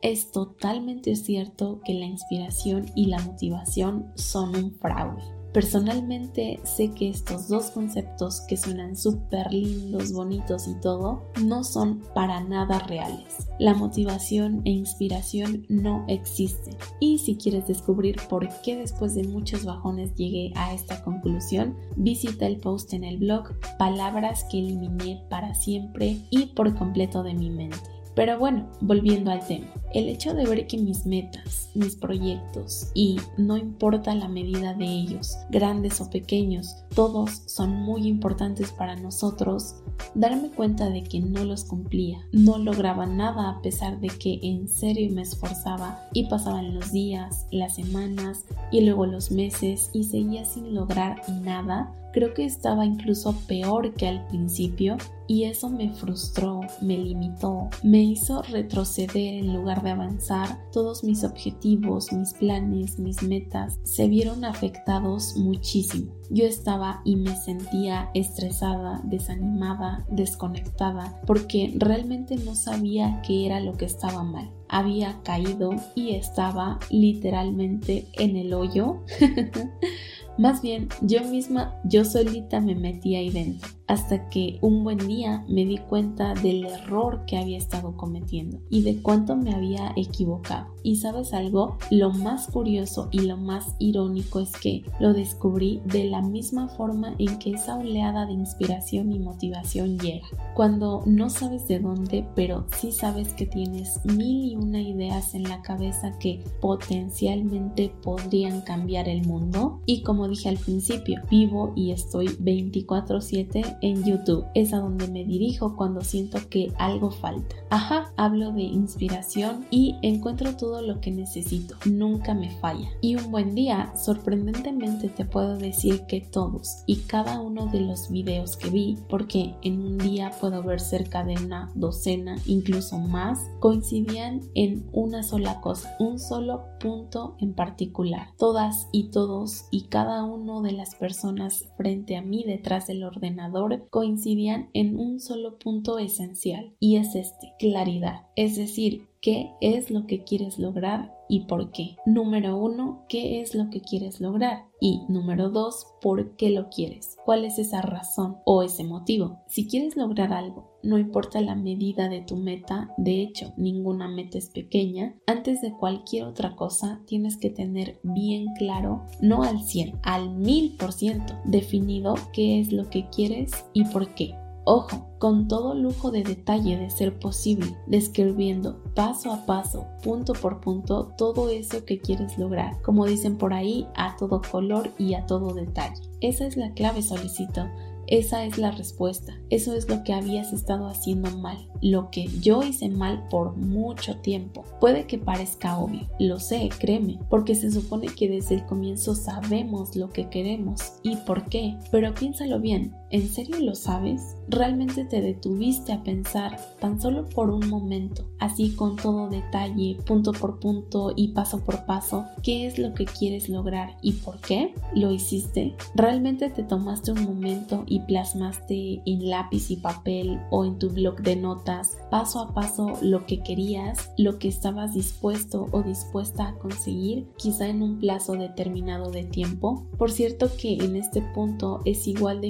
es 0.01 0.31
totalmente 0.31 1.17
cierto 1.17 1.81
que 1.83 1.93
la 1.93 2.05
inspiración 2.05 2.85
y 2.95 3.07
la 3.07 3.19
motivación 3.19 4.13
son 4.15 4.55
un 4.55 4.71
fraude. 4.71 5.38
Personalmente 5.53 6.59
sé 6.63 6.91
que 6.91 7.09
estos 7.09 7.47
dos 7.47 7.71
conceptos 7.71 8.41
que 8.47 8.55
suenan 8.55 8.95
súper 8.95 9.51
lindos, 9.51 10.13
bonitos 10.13 10.67
y 10.67 10.79
todo, 10.79 11.31
no 11.43 11.63
son 11.63 12.03
para 12.13 12.41
nada 12.41 12.79
reales. 12.79 13.47
La 13.57 13.73
motivación 13.73 14.61
e 14.65 14.69
inspiración 14.69 15.65
no 15.67 16.05
existen. 16.07 16.75
Y 16.99 17.17
si 17.19 17.35
quieres 17.35 17.67
descubrir 17.67 18.17
por 18.29 18.47
qué 18.61 18.75
después 18.75 19.15
de 19.15 19.23
muchos 19.23 19.65
bajones 19.65 20.13
llegué 20.15 20.51
a 20.55 20.73
esta 20.73 21.03
conclusión, 21.03 21.75
visita 21.95 22.45
el 22.45 22.59
post 22.59 22.93
en 22.93 23.03
el 23.03 23.17
blog 23.17 23.59
Palabras 23.77 24.45
que 24.51 24.59
eliminé 24.59 25.23
para 25.29 25.55
siempre 25.55 26.17
y 26.29 26.47
por 26.47 26.75
completo 26.75 27.23
de 27.23 27.33
mi 27.33 27.49
mente. 27.49 27.98
Pero 28.19 28.37
bueno, 28.37 28.67
volviendo 28.81 29.31
al 29.31 29.47
tema, 29.47 29.67
el 29.93 30.09
hecho 30.09 30.33
de 30.33 30.45
ver 30.45 30.67
que 30.67 30.77
mis 30.77 31.05
metas, 31.05 31.69
mis 31.73 31.95
proyectos 31.95 32.91
y 32.93 33.15
no 33.37 33.55
importa 33.55 34.13
la 34.13 34.27
medida 34.27 34.73
de 34.73 34.83
ellos, 34.83 35.37
grandes 35.49 36.01
o 36.01 36.09
pequeños, 36.09 36.75
todos 36.93 37.43
son 37.45 37.71
muy 37.71 38.09
importantes 38.09 38.73
para 38.73 38.97
nosotros, 38.97 39.75
darme 40.15 40.49
cuenta 40.49 40.89
de 40.89 41.01
que 41.01 41.21
no 41.21 41.45
los 41.45 41.63
cumplía, 41.63 42.19
no 42.33 42.57
lograba 42.57 43.05
nada 43.05 43.51
a 43.51 43.61
pesar 43.61 44.01
de 44.01 44.09
que 44.09 44.37
en 44.43 44.67
serio 44.67 45.09
me 45.13 45.21
esforzaba 45.21 46.09
y 46.11 46.27
pasaban 46.27 46.75
los 46.75 46.91
días, 46.91 47.47
las 47.51 47.75
semanas 47.75 48.43
y 48.69 48.81
luego 48.81 49.05
los 49.05 49.31
meses 49.31 49.91
y 49.93 50.03
seguía 50.03 50.43
sin 50.43 50.75
lograr 50.75 51.21
nada, 51.29 51.95
Creo 52.13 52.33
que 52.33 52.45
estaba 52.45 52.85
incluso 52.85 53.33
peor 53.47 53.93
que 53.93 54.07
al 54.07 54.25
principio 54.27 54.97
y 55.29 55.43
eso 55.43 55.69
me 55.69 55.93
frustró, 55.93 56.61
me 56.81 56.97
limitó, 56.97 57.69
me 57.83 58.01
hizo 58.01 58.41
retroceder 58.41 59.35
en 59.35 59.53
lugar 59.53 59.83
de 59.83 59.91
avanzar. 59.91 60.57
Todos 60.71 61.03
mis 61.03 61.23
objetivos, 61.23 62.11
mis 62.11 62.33
planes, 62.33 62.97
mis 62.97 63.21
metas 63.21 63.79
se 63.83 64.07
vieron 64.07 64.43
afectados 64.43 65.37
muchísimo. 65.37 66.11
Yo 66.31 66.45
estaba 66.45 67.01
y 67.05 67.15
me 67.15 67.35
sentía 67.35 68.09
estresada, 68.15 69.01
desanimada, 69.03 70.03
desconectada, 70.09 71.21
porque 71.27 71.73
realmente 71.75 72.35
no 72.37 72.55
sabía 72.55 73.21
qué 73.25 73.45
era 73.45 73.59
lo 73.59 73.73
que 73.73 73.85
estaba 73.85 74.23
mal. 74.23 74.51
Había 74.67 75.21
caído 75.23 75.71
y 75.95 76.15
estaba 76.15 76.79
literalmente 76.89 78.07
en 78.13 78.35
el 78.35 78.53
hoyo. 78.53 79.03
Más 80.39 80.61
bien, 80.61 80.87
yo 81.01 81.21
misma, 81.25 81.75
yo 81.83 82.05
solita 82.05 82.61
me 82.61 82.73
metí 82.73 83.13
ahí 83.17 83.29
dentro 83.29 83.67
hasta 83.89 84.29
que 84.29 84.59
un 84.61 84.83
buen 84.83 84.99
día 84.99 85.43
me 85.49 85.65
di 85.65 85.79
cuenta 85.79 86.35
del 86.35 86.63
error 86.63 87.25
que 87.25 87.37
había 87.37 87.57
estado 87.57 87.97
cometiendo 87.97 88.59
y 88.69 88.83
de 88.83 89.01
cuánto 89.01 89.35
me 89.35 89.53
había 89.53 89.93
equivocado. 89.95 90.67
Y 90.83 90.97
sabes 90.97 91.33
algo, 91.33 91.77
lo 91.89 92.11
más 92.11 92.47
curioso 92.47 93.09
y 93.11 93.21
lo 93.21 93.35
más 93.35 93.75
irónico 93.79 94.39
es 94.41 94.51
que 94.51 94.83
lo 94.99 95.13
descubrí 95.13 95.81
de 95.85 96.05
la 96.05 96.21
misma 96.21 96.67
forma 96.69 97.15
en 97.17 97.39
que 97.39 97.51
esa 97.51 97.77
oleada 97.77 98.27
de 98.27 98.33
inspiración 98.33 99.11
y 99.11 99.17
motivación 99.17 99.97
llega. 99.97 100.27
Cuando 100.55 101.01
no 101.07 101.31
sabes 101.31 101.67
de 101.67 101.79
dónde, 101.79 102.27
pero 102.35 102.67
sí 102.79 102.91
sabes 102.91 103.33
que 103.33 103.47
tienes 103.47 103.99
mil 104.05 104.51
y 104.51 104.55
una 104.55 104.81
ideas 104.81 105.33
en 105.33 105.43
la 105.43 105.63
cabeza 105.63 106.11
que 106.19 106.43
potencialmente 106.61 107.91
podrían 108.03 108.61
cambiar 108.61 109.09
el 109.09 109.25
mundo. 109.25 109.81
Y 109.87 110.03
como 110.03 110.27
dije 110.27 110.47
al 110.47 110.57
principio, 110.57 111.21
vivo 111.31 111.73
y 111.75 111.91
estoy 111.91 112.27
24/7 112.27 113.78
en 113.81 114.03
YouTube. 114.03 114.45
Es 114.55 114.73
a 114.73 114.79
donde 114.79 115.07
me 115.07 115.25
dirijo 115.25 115.75
cuando 115.75 116.01
siento 116.01 116.39
que 116.49 116.71
algo 116.77 117.11
falta. 117.11 117.55
Ajá, 117.69 118.11
hablo 118.17 118.51
de 118.51 118.63
inspiración 118.63 119.65
y 119.69 119.95
encuentro 120.01 120.55
todo 120.55 120.81
lo 120.81 121.01
que 121.01 121.11
necesito. 121.11 121.75
Nunca 121.85 122.33
me 122.33 122.49
falla. 122.57 122.89
Y 123.01 123.15
un 123.15 123.31
buen 123.31 123.55
día, 123.55 123.93
sorprendentemente 123.95 125.09
te 125.09 125.25
puedo 125.25 125.57
decir 125.57 126.05
que 126.07 126.21
todos 126.21 126.83
y 126.85 126.97
cada 127.01 127.39
uno 127.39 127.67
de 127.67 127.81
los 127.81 128.09
videos 128.09 128.57
que 128.57 128.69
vi, 128.69 128.97
porque 129.07 129.55
en 129.61 129.81
un 129.81 129.97
día 129.97 130.31
puedo 130.39 130.63
ver 130.63 130.79
cerca 130.79 131.23
de 131.23 131.35
una 131.43 131.71
docena, 131.75 132.37
incluso 132.45 132.97
más, 132.97 133.39
coincidían 133.59 134.41
en 134.55 134.87
una 134.91 135.23
sola 135.23 135.61
cosa, 135.61 135.95
un 135.99 136.19
solo 136.19 136.65
punto 136.79 137.35
en 137.39 137.53
particular. 137.53 138.29
Todas 138.37 138.87
y 138.91 139.11
todos 139.11 139.65
y 139.71 139.83
cada 139.83 140.23
uno 140.23 140.61
de 140.61 140.71
las 140.71 140.95
personas 140.95 141.65
frente 141.77 142.17
a 142.17 142.21
mí 142.21 142.43
detrás 142.45 142.87
del 142.87 143.03
ordenador 143.03 143.68
coincidían 143.89 144.69
en 144.73 144.99
un 144.99 145.19
solo 145.19 145.57
punto 145.59 145.99
esencial 145.99 146.75
y 146.79 146.97
es 146.97 147.15
este, 147.15 147.53
claridad, 147.59 148.27
es 148.35 148.55
decir, 148.55 149.07
qué 149.21 149.51
es 149.61 149.91
lo 149.91 150.07
que 150.07 150.23
quieres 150.23 150.59
lograr 150.59 151.13
y 151.27 151.41
por 151.41 151.71
qué. 151.71 151.97
Número 152.05 152.57
uno, 152.57 153.05
¿qué 153.07 153.41
es 153.41 153.53
lo 153.53 153.69
que 153.69 153.81
quieres 153.81 154.19
lograr? 154.19 154.65
Y 154.81 155.01
número 155.09 155.49
dos, 155.49 155.87
¿por 156.01 156.35
qué 156.37 156.49
lo 156.49 156.69
quieres? 156.69 157.17
¿Cuál 157.25 157.45
es 157.45 157.59
esa 157.59 157.81
razón 157.81 158.37
o 158.45 158.63
ese 158.63 158.83
motivo? 158.83 159.43
Si 159.47 159.67
quieres 159.67 159.95
lograr 159.97 160.33
algo, 160.33 160.71
no 160.81 160.97
importa 160.97 161.41
la 161.41 161.55
medida 161.55 162.07
de 162.07 162.21
tu 162.21 162.37
meta, 162.37 162.93
de 162.97 163.21
hecho, 163.21 163.53
ninguna 163.57 164.07
meta 164.07 164.37
es 164.37 164.49
pequeña, 164.49 165.15
antes 165.27 165.61
de 165.61 165.73
cualquier 165.73 166.23
otra 166.23 166.55
cosa 166.55 167.01
tienes 167.05 167.35
que 167.37 167.49
tener 167.49 167.99
bien 168.03 168.47
claro, 168.57 169.05
no 169.21 169.43
al 169.43 169.61
100, 169.61 169.99
al 170.03 170.29
1000% 170.29 171.41
definido 171.43 172.15
qué 172.33 172.61
es 172.61 172.71
lo 172.71 172.89
que 172.89 173.09
quieres 173.09 173.65
y 173.73 173.83
por 173.85 174.13
qué. 174.15 174.33
Ojo, 174.71 175.07
con 175.17 175.47
todo 175.47 175.73
lujo 175.73 176.11
de 176.11 176.21
detalle 176.21 176.77
de 176.77 176.91
ser 176.91 177.17
posible, 177.17 177.75
describiendo 177.87 178.83
paso 178.93 179.33
a 179.33 179.47
paso, 179.47 179.87
punto 180.03 180.33
por 180.33 180.61
punto, 180.61 181.11
todo 181.17 181.49
eso 181.49 181.85
que 181.85 181.97
quieres 181.97 182.37
lograr, 182.37 182.79
como 182.83 183.07
dicen 183.07 183.39
por 183.39 183.51
ahí, 183.51 183.87
a 183.95 184.15
todo 184.15 184.43
color 184.43 184.91
y 184.99 185.15
a 185.15 185.25
todo 185.25 185.55
detalle. 185.55 186.03
Esa 186.21 186.45
es 186.45 186.55
la 186.55 186.71
clave, 186.73 187.01
solicito 187.01 187.65
esa 188.11 188.43
es 188.43 188.57
la 188.57 188.71
respuesta. 188.71 189.39
Eso 189.51 189.75
es 189.75 189.87
lo 189.87 190.03
que 190.03 190.13
habías 190.13 190.51
estado 190.51 190.87
haciendo 190.87 191.29
mal. 191.37 191.69
Lo 191.79 192.09
que 192.09 192.27
yo 192.41 192.63
hice 192.63 192.89
mal 192.89 193.27
por 193.29 193.55
mucho 193.55 194.17
tiempo. 194.17 194.63
Puede 194.79 195.05
que 195.05 195.19
parezca 195.19 195.77
obvio. 195.77 196.09
Lo 196.17 196.39
sé, 196.39 196.69
créeme. 196.79 197.19
Porque 197.29 197.53
se 197.53 197.69
supone 197.69 198.07
que 198.07 198.27
desde 198.27 198.55
el 198.55 198.65
comienzo 198.65 199.13
sabemos 199.13 199.95
lo 199.95 200.09
que 200.09 200.27
queremos 200.27 200.93
y 201.03 201.17
por 201.17 201.49
qué. 201.49 201.77
Pero 201.91 202.15
piénsalo 202.15 202.59
bien. 202.59 202.95
¿En 203.11 203.27
serio 203.27 203.59
lo 203.59 203.73
sabes? 203.73 204.35
¿Realmente 204.49 205.03
te 205.03 205.21
detuviste 205.21 205.93
a 205.93 206.03
pensar 206.03 206.59
tan 206.79 207.01
solo 207.01 207.27
por 207.27 207.49
un 207.49 207.67
momento, 207.67 208.25
así 208.37 208.75
con 208.75 208.97
todo 208.97 209.29
detalle, 209.29 209.97
punto 210.05 210.31
por 210.31 210.59
punto 210.59 211.13
y 211.15 211.29
paso 211.29 211.63
por 211.63 211.85
paso, 211.85 212.25
qué 212.43 212.67
es 212.67 212.77
lo 212.77 212.93
que 212.93 213.05
quieres 213.05 213.49
lograr 213.49 213.97
y 214.03 214.13
por 214.13 214.39
qué? 214.41 214.75
¿Lo 214.93 215.11
hiciste? 215.11 215.75
¿Realmente 215.95 216.51
te 216.51 216.61
tomaste 216.61 217.11
un 217.11 217.23
momento 217.23 217.83
y 217.87 218.01
plasmaste 218.01 219.01
en 219.05 219.29
lápiz 219.29 219.71
y 219.71 219.77
papel 219.77 220.39
o 220.51 220.63
en 220.63 220.77
tu 220.77 220.89
blog 220.89 221.21
de 221.21 221.35
notas 221.35 221.97
paso 222.11 222.39
a 222.39 222.53
paso 222.53 222.93
lo 223.01 223.25
que 223.25 223.41
querías, 223.41 224.11
lo 224.17 224.37
que 224.37 224.49
estabas 224.49 224.93
dispuesto 224.93 225.67
o 225.71 225.81
dispuesta 225.81 226.49
a 226.49 226.57
conseguir, 226.59 227.27
quizá 227.37 227.67
en 227.67 227.81
un 227.81 227.97
plazo 227.97 228.33
determinado 228.33 229.09
de 229.09 229.23
tiempo? 229.23 229.87
Por 229.97 230.11
cierto 230.11 230.49
que 230.59 230.73
en 230.73 230.95
este 230.95 231.21
punto 231.21 231.81
es 231.85 232.07
igual 232.07 232.41
de 232.41 232.47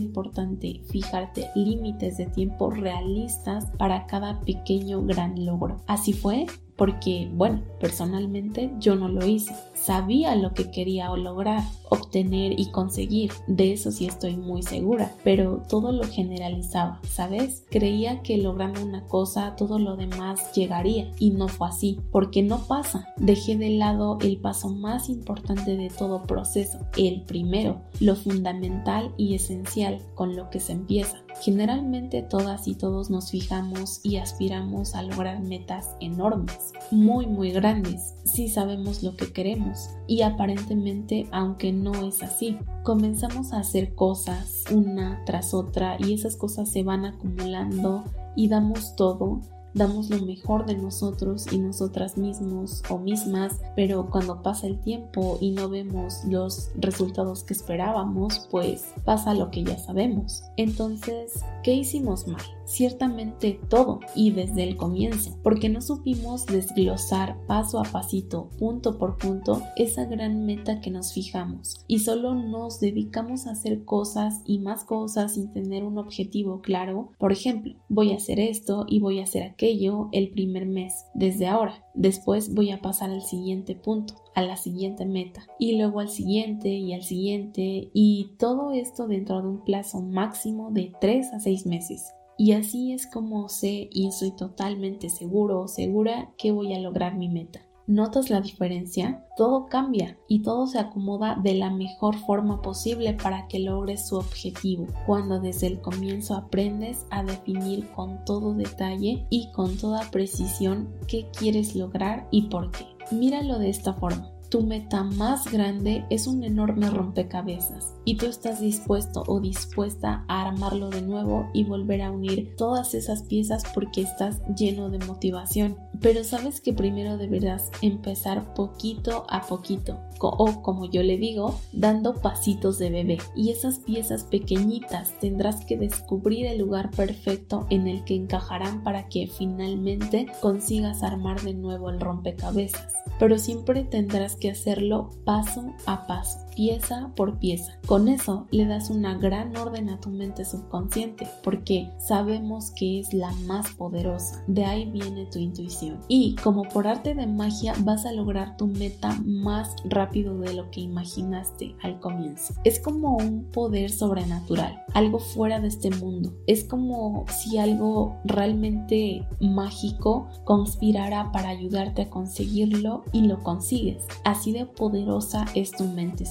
fijarte 0.58 1.50
límites 1.56 2.18
de 2.18 2.26
tiempo 2.26 2.70
realistas 2.70 3.68
para 3.78 4.06
cada 4.08 4.40
pequeño 4.42 5.04
gran 5.04 5.46
logro. 5.46 5.82
Así 5.88 6.14
fue 6.14 6.46
porque, 6.80 7.30
bueno, 7.34 7.62
personalmente 7.82 8.72
yo 8.80 8.96
no 8.96 9.10
lo 9.10 9.28
hice. 9.28 9.54
Sabía 9.74 10.34
lo 10.38 10.54
que 10.54 10.72
quería 10.72 11.10
lograr, 11.10 11.62
obtener 11.90 12.58
y 12.58 12.72
conseguir, 12.72 13.34
de 13.48 13.74
eso 13.74 13.92
sí 13.92 14.06
estoy 14.06 14.38
muy 14.38 14.64
segura, 14.64 15.14
pero 15.26 15.62
todo 15.68 15.92
lo 15.92 16.06
generalizaba, 16.06 17.02
¿sabes? 17.04 17.66
Creía 17.70 18.22
que 18.22 18.38
logrando 18.38 18.82
una 18.82 19.06
cosa 19.08 19.58
todo 19.58 19.78
lo 19.78 19.98
demás 19.98 20.54
llegaría 20.54 21.12
y 21.20 21.32
no 21.32 21.50
fue 21.50 21.68
así, 21.68 22.00
porque 22.12 22.44
no 22.44 22.60
pasa. 22.60 23.10
Dejé 23.18 23.58
de 23.58 23.72
lado 23.72 24.18
el 24.22 24.38
paso 24.38 24.70
más 24.70 25.10
importante 25.10 25.76
de 25.76 25.90
todo 25.90 26.24
proceso, 26.24 26.80
el 26.98 27.24
primero, 27.24 27.82
lo 28.00 28.16
fundamental 28.16 29.14
y 29.18 29.36
esencial 29.36 30.00
con 30.16 30.38
lo 30.38 30.50
que 30.50 30.62
se 30.62 30.72
empieza. 30.72 31.18
Generalmente 31.42 32.22
todas 32.22 32.68
y 32.68 32.76
todos 32.76 33.10
nos 33.10 33.32
fijamos 33.32 34.02
y 34.04 34.18
aspiramos 34.18 34.96
a 34.96 35.04
lograr 35.04 35.42
metas 35.42 35.90
enormes, 36.00 36.74
muy 36.92 37.28
muy 37.28 37.52
grandes, 37.52 38.16
si 38.26 38.50
sabemos 38.50 39.04
lo 39.04 39.16
que 39.16 39.32
queremos. 39.32 39.90
Y 40.08 40.22
aparentemente, 40.22 41.28
aunque 41.32 41.72
no 41.72 41.94
es 42.06 42.24
así, 42.24 42.58
comenzamos 42.84 43.54
a 43.54 43.60
hacer 43.60 43.96
cosas 43.96 44.66
una 44.72 45.24
tras 45.26 45.54
otra 45.54 45.98
y 46.00 46.14
esas 46.14 46.36
cosas 46.36 46.70
se 46.70 46.84
van 46.84 47.06
acumulando 47.06 48.04
y 48.36 48.48
damos 48.48 48.96
todo 48.96 49.42
damos 49.80 50.10
lo 50.10 50.24
mejor 50.26 50.66
de 50.66 50.76
nosotros 50.76 51.52
y 51.52 51.58
nosotras 51.58 52.18
mismos 52.18 52.84
o 52.90 53.00
mismas, 53.00 53.62
pero 53.76 54.10
cuando 54.10 54.44
pasa 54.44 54.68
el 54.68 54.80
tiempo 54.82 55.38
y 55.40 55.52
no 55.52 55.70
vemos 55.70 56.26
los 56.26 56.70
resultados 56.76 57.44
que 57.44 57.54
esperábamos, 57.54 58.48
pues 58.52 58.94
pasa 59.06 59.34
lo 59.34 59.50
que 59.50 59.64
ya 59.64 59.80
sabemos. 59.80 60.44
Entonces, 60.58 61.44
¿qué 61.64 61.74
hicimos 61.74 62.28
mal? 62.28 62.59
Ciertamente 62.70 63.60
todo 63.68 64.00
y 64.16 64.32
desde 64.32 64.64
el 64.64 64.78
comienzo, 64.78 65.38
porque 65.44 65.70
no 65.70 65.82
supimos 65.82 66.46
desglosar 66.46 67.38
paso 67.48 67.80
a 67.80 67.84
pasito, 67.84 68.50
punto 68.60 68.98
por 68.98 69.18
punto, 69.18 69.64
esa 69.76 70.06
gran 70.06 70.46
meta 70.46 70.80
que 70.80 70.92
nos 70.92 71.14
fijamos 71.14 71.84
y 71.88 72.00
solo 72.00 72.36
nos 72.36 72.80
dedicamos 72.80 73.48
a 73.48 73.52
hacer 73.52 73.84
cosas 73.86 74.42
y 74.46 74.60
más 74.60 74.84
cosas 74.84 75.34
sin 75.34 75.52
tener 75.52 75.84
un 75.84 75.98
objetivo 75.98 76.62
claro. 76.62 77.12
Por 77.18 77.32
ejemplo, 77.32 77.74
voy 77.90 78.14
a 78.14 78.18
hacer 78.18 78.40
esto 78.40 78.86
y 78.88 79.00
voy 79.00 79.20
a 79.20 79.24
hacer 79.24 79.44
aquello 79.44 80.10
el 80.12 80.30
primer 80.30 80.68
mes, 80.68 81.06
desde 81.14 81.48
ahora. 81.48 81.84
Después 81.96 82.54
voy 82.54 82.72
a 82.72 82.82
pasar 82.82 83.10
al 83.10 83.24
siguiente 83.24 83.76
punto, 83.76 84.14
a 84.36 84.44
la 84.44 84.58
siguiente 84.58 85.06
meta 85.06 85.46
y 85.58 85.78
luego 85.78 86.00
al 86.00 86.10
siguiente 86.10 86.70
y 86.70 86.94
al 86.94 87.04
siguiente 87.04 87.90
y 87.94 88.36
todo 88.38 88.72
esto 88.72 89.08
dentro 89.08 89.42
de 89.42 89.48
un 89.48 89.64
plazo 89.64 90.02
máximo 90.02 90.70
de 90.72 90.94
3 91.02 91.34
a 91.34 91.40
6 91.40 91.66
meses. 91.66 92.14
Y 92.40 92.54
así 92.54 92.94
es 92.94 93.06
como 93.06 93.50
sé 93.50 93.90
y 93.92 94.08
estoy 94.08 94.32
totalmente 94.32 95.10
seguro 95.10 95.60
o 95.60 95.68
segura 95.68 96.32
que 96.38 96.54
voy 96.54 96.74
a 96.74 96.80
lograr 96.80 97.18
mi 97.18 97.28
meta. 97.28 97.60
¿Notas 97.86 98.30
la 98.30 98.40
diferencia? 98.40 99.26
Todo 99.36 99.66
cambia 99.66 100.18
y 100.30 100.42
todo 100.42 100.66
se 100.66 100.80
acomoda 100.80 101.36
de 101.36 101.56
la 101.56 101.70
mejor 101.70 102.16
forma 102.16 102.62
posible 102.62 103.12
para 103.12 103.50
que 103.50 103.60
logres 103.60 104.08
su 104.08 104.16
objetivo, 104.16 104.88
cuando 105.06 105.42
desde 105.42 105.68
el 105.68 105.82
comienzo 105.82 106.34
aprendes 106.34 107.06
a 107.10 107.24
definir 107.24 107.90
con 107.92 108.24
todo 108.24 108.54
detalle 108.54 109.26
y 109.30 109.52
con 109.52 109.76
toda 109.78 110.10
precisión 110.10 110.88
qué 111.10 111.28
quieres 111.38 111.76
lograr 111.76 112.26
y 112.32 112.44
por 112.44 112.72
qué. 112.72 112.86
Míralo 113.12 113.60
de 113.60 113.70
esta 113.70 113.94
forma. 113.96 114.32
Tu 114.50 114.64
meta 114.64 115.04
más 115.04 115.52
grande 115.52 116.06
es 116.10 116.26
un 116.26 116.44
enorme 116.44 116.90
rompecabezas 116.90 117.94
y 118.04 118.18
tú 118.18 118.26
estás 118.26 118.60
dispuesto 118.60 119.24
o 119.28 119.40
dispuesta 119.40 120.26
a 120.28 120.48
armarlo 120.48 120.90
de 120.90 121.04
nuevo 121.04 121.50
y 121.54 121.64
volver 121.64 122.02
a 122.02 122.12
unir 122.12 122.56
todas 122.58 122.96
esas 122.96 123.24
piezas 123.24 123.64
porque 123.74 124.02
estás 124.02 124.42
lleno 124.56 124.90
de 124.90 125.00
motivación. 125.06 125.78
Pero 126.02 126.24
sabes 126.24 126.62
que 126.62 126.74
primero 126.74 127.18
deberás 127.18 127.72
empezar 127.82 128.54
poquito 128.54 129.26
a 129.30 129.42
poquito 129.42 130.00
o 130.22 130.62
como 130.62 130.86
yo 130.86 131.04
le 131.04 131.18
digo, 131.18 131.60
dando 131.72 132.16
pasitos 132.16 132.78
de 132.78 132.90
bebé. 132.90 133.18
Y 133.36 133.52
esas 133.52 133.80
piezas 133.80 134.24
pequeñitas 134.24 135.18
tendrás 135.20 135.66
que 135.66 135.78
descubrir 135.78 136.46
el 136.46 136.60
lugar 136.60 136.92
perfecto 136.92 137.68
en 137.70 137.88
el 137.88 138.04
que 138.04 138.16
encajarán 138.16 138.84
para 138.84 139.08
que 139.08 139.28
finalmente 139.28 140.28
consigas 140.42 141.04
armar 141.04 141.42
de 141.42 141.54
nuevo 141.54 141.90
el 141.90 142.00
rompecabezas. 142.00 142.94
Pero 143.18 143.38
siempre 143.38 143.84
tendrás 143.84 144.36
que 144.36 144.52
hacerlo 144.52 145.12
paso 145.24 145.74
a 145.86 146.08
paso 146.08 146.49
pieza 146.56 147.12
por 147.16 147.40
pieza. 147.40 147.74
Con 147.86 148.08
eso 148.08 148.48
le 148.52 148.66
das 148.66 148.90
una 148.90 149.18
gran 149.18 149.56
orden 149.56 149.90
a 149.90 150.00
tu 150.00 150.10
mente 150.10 150.46
subconsciente 150.46 151.28
porque 151.44 151.90
sabemos 151.98 152.72
que 152.72 153.00
es 153.00 153.14
la 153.14 153.32
más 153.48 153.72
poderosa. 153.72 154.44
De 154.48 154.66
ahí 154.66 154.90
viene 154.90 155.26
tu 155.26 155.40
intuición. 155.40 156.00
Y 156.08 156.36
como 156.36 156.64
por 156.64 156.88
arte 156.88 157.16
de 157.16 157.28
magia 157.28 157.74
vas 157.80 158.06
a 158.06 158.12
lograr 158.12 158.58
tu 158.58 158.68
meta 158.68 159.18
más 159.26 159.76
rápido 159.86 160.38
de 160.40 160.54
lo 160.54 160.70
que 160.72 160.82
imaginaste 160.82 161.76
al 161.82 162.00
comienzo. 162.00 162.54
Es 162.64 162.80
como 162.80 163.18
un 163.18 163.46
poder 163.52 163.90
sobrenatural, 163.90 164.84
algo 164.94 165.20
fuera 165.20 165.60
de 165.60 165.68
este 165.68 165.90
mundo. 165.92 166.34
Es 166.48 166.64
como 166.64 167.26
si 167.28 167.58
algo 167.58 168.18
realmente 168.24 169.28
mágico 169.40 170.28
conspirara 170.44 171.32
para 171.32 171.50
ayudarte 171.50 172.04
a 172.04 172.10
conseguirlo 172.10 173.04
y 173.12 173.22
lo 173.22 173.44
consigues. 173.44 174.06
Así 174.24 174.52
de 174.52 174.66
poderosa 174.66 175.46
es 175.56 175.72
tu 175.72 175.86
mente 175.86 176.26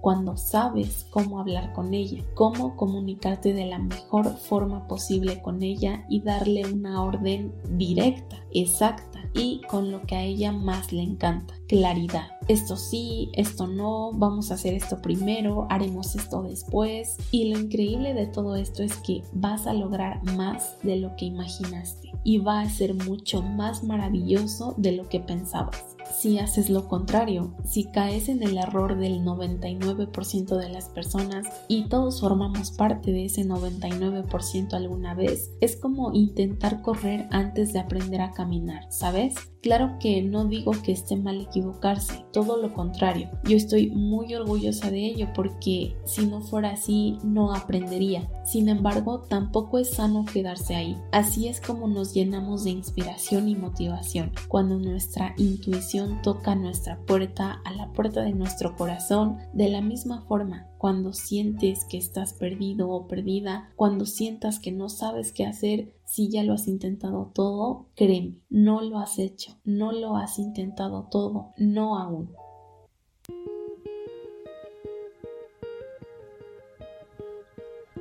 cuando 0.00 0.36
sabes 0.36 1.06
cómo 1.10 1.40
hablar 1.40 1.72
con 1.72 1.94
ella, 1.94 2.24
cómo 2.34 2.76
comunicarte 2.76 3.52
de 3.52 3.66
la 3.66 3.78
mejor 3.78 4.36
forma 4.36 4.86
posible 4.86 5.40
con 5.42 5.62
ella 5.62 6.04
y 6.08 6.20
darle 6.20 6.70
una 6.70 7.02
orden 7.02 7.52
directa, 7.70 8.36
exacta 8.52 9.18
y 9.34 9.60
con 9.68 9.90
lo 9.90 10.02
que 10.02 10.16
a 10.16 10.22
ella 10.22 10.52
más 10.52 10.92
le 10.92 11.02
encanta, 11.02 11.54
claridad. 11.68 12.28
Esto 12.48 12.76
sí, 12.76 13.30
esto 13.34 13.66
no, 13.66 14.12
vamos 14.14 14.50
a 14.50 14.54
hacer 14.54 14.74
esto 14.74 15.02
primero, 15.02 15.66
haremos 15.68 16.14
esto 16.14 16.42
después. 16.42 17.18
Y 17.30 17.50
lo 17.52 17.58
increíble 17.58 18.14
de 18.14 18.26
todo 18.26 18.56
esto 18.56 18.82
es 18.82 18.96
que 18.96 19.22
vas 19.32 19.66
a 19.66 19.74
lograr 19.74 20.24
más 20.34 20.76
de 20.82 20.96
lo 20.96 21.14
que 21.16 21.26
imaginaste 21.26 22.12
y 22.24 22.38
va 22.38 22.60
a 22.60 22.70
ser 22.70 22.94
mucho 22.94 23.42
más 23.42 23.84
maravilloso 23.84 24.74
de 24.78 24.92
lo 24.92 25.08
que 25.08 25.20
pensabas 25.20 25.97
si 26.16 26.38
haces 26.38 26.70
lo 26.70 26.88
contrario, 26.88 27.54
si 27.64 27.84
caes 27.84 28.28
en 28.28 28.42
el 28.42 28.58
error 28.58 28.98
del 28.98 29.22
99% 29.24 30.56
de 30.56 30.68
las 30.68 30.86
personas 30.86 31.46
y 31.68 31.88
todos 31.88 32.20
formamos 32.20 32.70
parte 32.72 33.12
de 33.12 33.26
ese 33.26 33.44
99% 33.44 34.74
alguna 34.74 35.14
vez, 35.14 35.50
es 35.60 35.76
como 35.76 36.12
intentar 36.12 36.82
correr 36.82 37.28
antes 37.30 37.72
de 37.72 37.80
aprender 37.80 38.20
a 38.20 38.32
caminar, 38.32 38.86
¿sabes? 38.90 39.34
Claro 39.60 39.96
que 39.98 40.22
no 40.22 40.44
digo 40.44 40.70
que 40.84 40.92
esté 40.92 41.16
mal 41.16 41.40
equivocarse, 41.40 42.24
todo 42.32 42.62
lo 42.62 42.72
contrario. 42.74 43.28
Yo 43.44 43.56
estoy 43.56 43.90
muy 43.90 44.32
orgullosa 44.34 44.90
de 44.90 45.04
ello 45.04 45.28
porque 45.34 45.96
si 46.04 46.26
no 46.26 46.40
fuera 46.40 46.70
así 46.70 47.18
no 47.24 47.52
aprendería. 47.52 48.30
Sin 48.44 48.68
embargo, 48.68 49.24
tampoco 49.28 49.78
es 49.78 49.90
sano 49.90 50.24
quedarse 50.32 50.76
ahí. 50.76 50.96
Así 51.10 51.48
es 51.48 51.60
como 51.60 51.88
nos 51.88 52.14
llenamos 52.14 52.64
de 52.64 52.70
inspiración 52.70 53.48
y 53.48 53.56
motivación, 53.56 54.32
cuando 54.46 54.78
nuestra 54.78 55.34
intuición 55.36 55.97
toca 56.22 56.54
nuestra 56.54 56.98
puerta, 57.06 57.60
a 57.64 57.72
la 57.72 57.92
puerta 57.92 58.22
de 58.22 58.32
nuestro 58.32 58.76
corazón, 58.76 59.38
de 59.52 59.68
la 59.68 59.80
misma 59.80 60.22
forma 60.22 60.68
cuando 60.78 61.12
sientes 61.12 61.84
que 61.84 61.98
estás 61.98 62.32
perdido 62.32 62.88
o 62.88 63.08
perdida, 63.08 63.70
cuando 63.76 64.06
sientas 64.06 64.60
que 64.60 64.72
no 64.72 64.88
sabes 64.88 65.32
qué 65.32 65.44
hacer, 65.44 65.94
si 66.04 66.30
ya 66.30 66.44
lo 66.44 66.54
has 66.54 66.68
intentado 66.68 67.32
todo, 67.34 67.88
créeme, 67.94 68.38
no 68.48 68.80
lo 68.80 68.98
has 68.98 69.18
hecho, 69.18 69.58
no 69.64 69.92
lo 69.92 70.16
has 70.16 70.38
intentado 70.38 71.08
todo, 71.10 71.52
no 71.58 71.98
aún. 71.98 72.30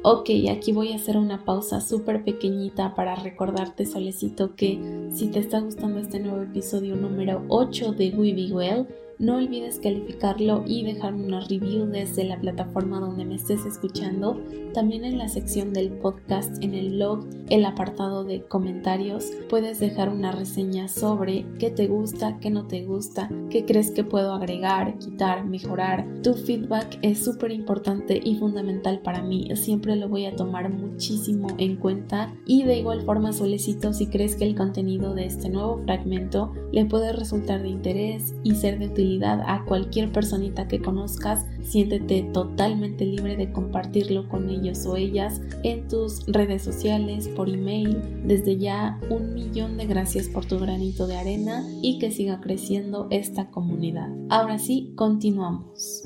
Ok, 0.09 0.29
aquí 0.49 0.71
voy 0.71 0.93
a 0.93 0.95
hacer 0.95 1.17
una 1.17 1.43
pausa 1.43 1.81
súper 1.81 2.23
pequeñita 2.23 2.95
para 2.95 3.15
recordarte, 3.15 3.85
Solecito, 3.85 4.55
que 4.55 4.79
si 5.13 5.27
te 5.27 5.39
está 5.39 5.59
gustando 5.59 5.99
este 5.99 6.21
nuevo 6.21 6.43
episodio 6.43 6.95
número 6.95 7.43
8 7.49 7.91
de 7.91 8.11
We 8.11 8.31
Be 8.31 8.53
Well, 8.53 8.87
no 9.19 9.37
olvides 9.37 9.79
calificarlo 9.79 10.63
y 10.67 10.83
dejarme 10.83 11.25
una 11.25 11.39
review 11.41 11.87
desde 11.87 12.23
la 12.23 12.39
plataforma 12.39 12.99
donde 12.99 13.25
me 13.25 13.35
estés 13.35 13.65
escuchando. 13.65 14.39
También 14.73 15.05
en 15.05 15.17
la 15.17 15.27
sección 15.27 15.73
del 15.73 15.89
podcast 15.89 16.63
en 16.63 16.75
el 16.75 16.91
blog, 16.91 17.25
el 17.49 17.65
apartado 17.65 18.23
de 18.23 18.43
comentarios, 18.43 19.31
puedes 19.49 19.79
dejar 19.79 20.09
una 20.09 20.31
reseña 20.31 20.87
sobre 20.87 21.45
qué 21.57 21.71
te 21.71 21.87
gusta, 21.87 22.37
qué 22.39 22.51
no 22.51 22.67
te 22.67 22.85
gusta, 22.85 23.29
qué 23.49 23.65
crees 23.65 23.89
que 23.89 24.03
puedo 24.03 24.33
agregar, 24.33 24.99
quitar, 24.99 25.45
mejorar. 25.45 26.05
Tu 26.21 26.35
feedback 26.35 26.99
es 27.01 27.23
súper 27.23 27.51
importante 27.51 28.21
y 28.23 28.35
fundamental 28.35 28.99
para 28.99 29.23
mí. 29.23 29.49
Siempre 29.55 29.95
lo 29.95 30.09
voy 30.09 30.25
a 30.25 30.35
tomar 30.35 30.71
muchísimo 30.71 31.47
en 31.57 31.77
cuenta 31.77 32.35
y 32.45 32.63
de 32.63 32.77
igual 32.77 33.01
forma 33.01 33.33
solicito 33.33 33.93
si 33.93 34.07
crees 34.07 34.35
que 34.35 34.45
el 34.45 34.55
contenido 34.55 35.15
de 35.15 35.25
este 35.25 35.49
nuevo 35.49 35.81
fragmento 35.83 36.53
le 36.71 36.85
puede 36.85 37.13
resultar 37.13 37.63
de 37.63 37.69
interés 37.69 38.35
y 38.43 38.53
ser 38.55 38.77
de 38.77 38.87
utilidad 38.87 39.06
a 39.23 39.63
cualquier 39.65 40.11
personita 40.11 40.67
que 40.67 40.81
conozcas, 40.81 41.45
siéntete 41.63 42.23
totalmente 42.33 43.05
libre 43.05 43.35
de 43.35 43.51
compartirlo 43.51 44.27
con 44.27 44.49
ellos 44.49 44.85
o 44.85 44.95
ellas 44.95 45.41
en 45.63 45.87
tus 45.87 46.25
redes 46.27 46.63
sociales, 46.63 47.27
por 47.29 47.49
email. 47.49 47.97
Desde 48.25 48.57
ya, 48.57 48.99
un 49.09 49.33
millón 49.33 49.77
de 49.77 49.85
gracias 49.85 50.27
por 50.27 50.45
tu 50.45 50.59
granito 50.59 51.07
de 51.07 51.17
arena 51.17 51.65
y 51.81 51.99
que 51.99 52.11
siga 52.11 52.41
creciendo 52.41 53.07
esta 53.09 53.49
comunidad. 53.49 54.09
Ahora 54.29 54.59
sí, 54.59 54.93
continuamos. 54.95 56.03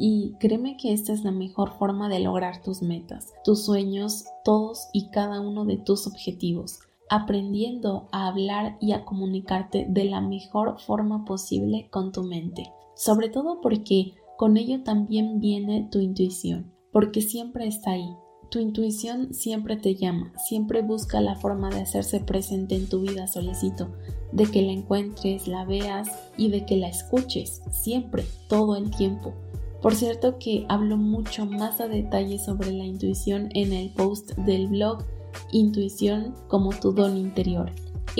Y 0.00 0.36
créeme 0.38 0.76
que 0.76 0.92
esta 0.92 1.12
es 1.12 1.24
la 1.24 1.32
mejor 1.32 1.76
forma 1.76 2.08
de 2.08 2.20
lograr 2.20 2.62
tus 2.62 2.82
metas, 2.82 3.32
tus 3.42 3.64
sueños, 3.64 4.26
todos 4.44 4.88
y 4.92 5.10
cada 5.10 5.40
uno 5.40 5.64
de 5.64 5.76
tus 5.76 6.06
objetivos 6.06 6.78
aprendiendo 7.10 8.08
a 8.12 8.28
hablar 8.28 8.76
y 8.80 8.92
a 8.92 9.04
comunicarte 9.04 9.86
de 9.88 10.04
la 10.04 10.20
mejor 10.20 10.80
forma 10.80 11.24
posible 11.24 11.88
con 11.90 12.12
tu 12.12 12.22
mente. 12.22 12.72
Sobre 12.94 13.28
todo 13.28 13.60
porque 13.60 14.14
con 14.36 14.56
ello 14.56 14.82
también 14.82 15.40
viene 15.40 15.88
tu 15.90 16.00
intuición, 16.00 16.72
porque 16.92 17.22
siempre 17.22 17.66
está 17.66 17.92
ahí. 17.92 18.08
Tu 18.50 18.60
intuición 18.60 19.34
siempre 19.34 19.76
te 19.76 19.94
llama, 19.94 20.32
siempre 20.48 20.80
busca 20.80 21.20
la 21.20 21.36
forma 21.36 21.68
de 21.68 21.80
hacerse 21.80 22.20
presente 22.20 22.76
en 22.76 22.88
tu 22.88 23.00
vida, 23.00 23.26
solicito, 23.26 23.92
de 24.32 24.46
que 24.46 24.62
la 24.62 24.72
encuentres, 24.72 25.48
la 25.48 25.64
veas 25.64 26.08
y 26.36 26.48
de 26.48 26.64
que 26.64 26.76
la 26.76 26.88
escuches, 26.88 27.62
siempre, 27.70 28.24
todo 28.48 28.76
el 28.76 28.90
tiempo. 28.90 29.34
Por 29.82 29.94
cierto 29.94 30.38
que 30.38 30.64
hablo 30.68 30.96
mucho 30.96 31.46
más 31.46 31.80
a 31.80 31.88
detalle 31.88 32.38
sobre 32.38 32.72
la 32.72 32.84
intuición 32.84 33.48
en 33.54 33.72
el 33.72 33.90
post 33.90 34.32
del 34.38 34.68
blog 34.68 35.04
intuición 35.52 36.34
como 36.48 36.70
tu 36.70 36.92
don 36.92 37.16
interior. 37.16 37.70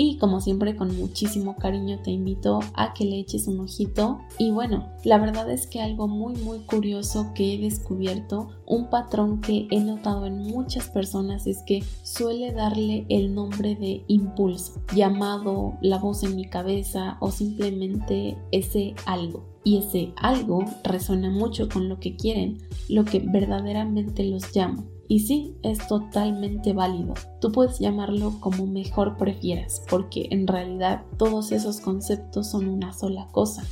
Y 0.01 0.17
como 0.17 0.39
siempre 0.39 0.77
con 0.77 0.95
muchísimo 0.97 1.57
cariño 1.57 1.99
te 2.01 2.11
invito 2.11 2.61
a 2.73 2.93
que 2.93 3.03
le 3.03 3.19
eches 3.19 3.47
un 3.47 3.59
ojito. 3.59 4.19
Y 4.37 4.49
bueno, 4.51 4.87
la 5.03 5.17
verdad 5.17 5.49
es 5.51 5.67
que 5.67 5.81
algo 5.81 6.07
muy 6.07 6.35
muy 6.35 6.59
curioso 6.59 7.31
que 7.35 7.53
he 7.53 7.57
descubierto, 7.57 8.47
un 8.65 8.89
patrón 8.89 9.41
que 9.41 9.67
he 9.69 9.81
notado 9.81 10.25
en 10.25 10.37
muchas 10.37 10.87
personas 10.87 11.47
es 11.47 11.63
que 11.63 11.83
suele 12.03 12.53
darle 12.53 13.05
el 13.09 13.35
nombre 13.35 13.75
de 13.75 14.05
impulso, 14.07 14.81
llamado 14.95 15.73
la 15.81 15.97
voz 15.97 16.23
en 16.23 16.37
mi 16.37 16.45
cabeza 16.45 17.17
o 17.19 17.31
simplemente 17.31 18.37
ese 18.51 18.95
algo. 19.05 19.43
Y 19.65 19.79
ese 19.79 20.13
algo 20.15 20.63
resuena 20.85 21.29
mucho 21.29 21.67
con 21.67 21.89
lo 21.89 21.99
que 21.99 22.15
quieren, 22.15 22.59
lo 22.87 23.03
que 23.03 23.19
verdaderamente 23.19 24.23
los 24.23 24.53
llama. 24.53 24.85
Y 25.09 25.21
sí, 25.21 25.57
es 25.63 25.87
totalmente 25.87 26.71
válido. 26.71 27.15
Tú 27.41 27.51
puedes 27.51 27.79
llamarlo 27.79 28.39
como 28.39 28.67
mejor 28.67 29.17
prefieras, 29.17 29.81
porque 29.89 30.27
en 30.29 30.45
realidad 30.45 31.01
todos 31.17 31.51
esos 31.51 31.81
conceptos 31.81 32.51
son 32.51 32.69
una 32.69 32.93
sola 32.93 33.27
cosa. 33.31 33.63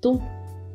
Tú, 0.00 0.20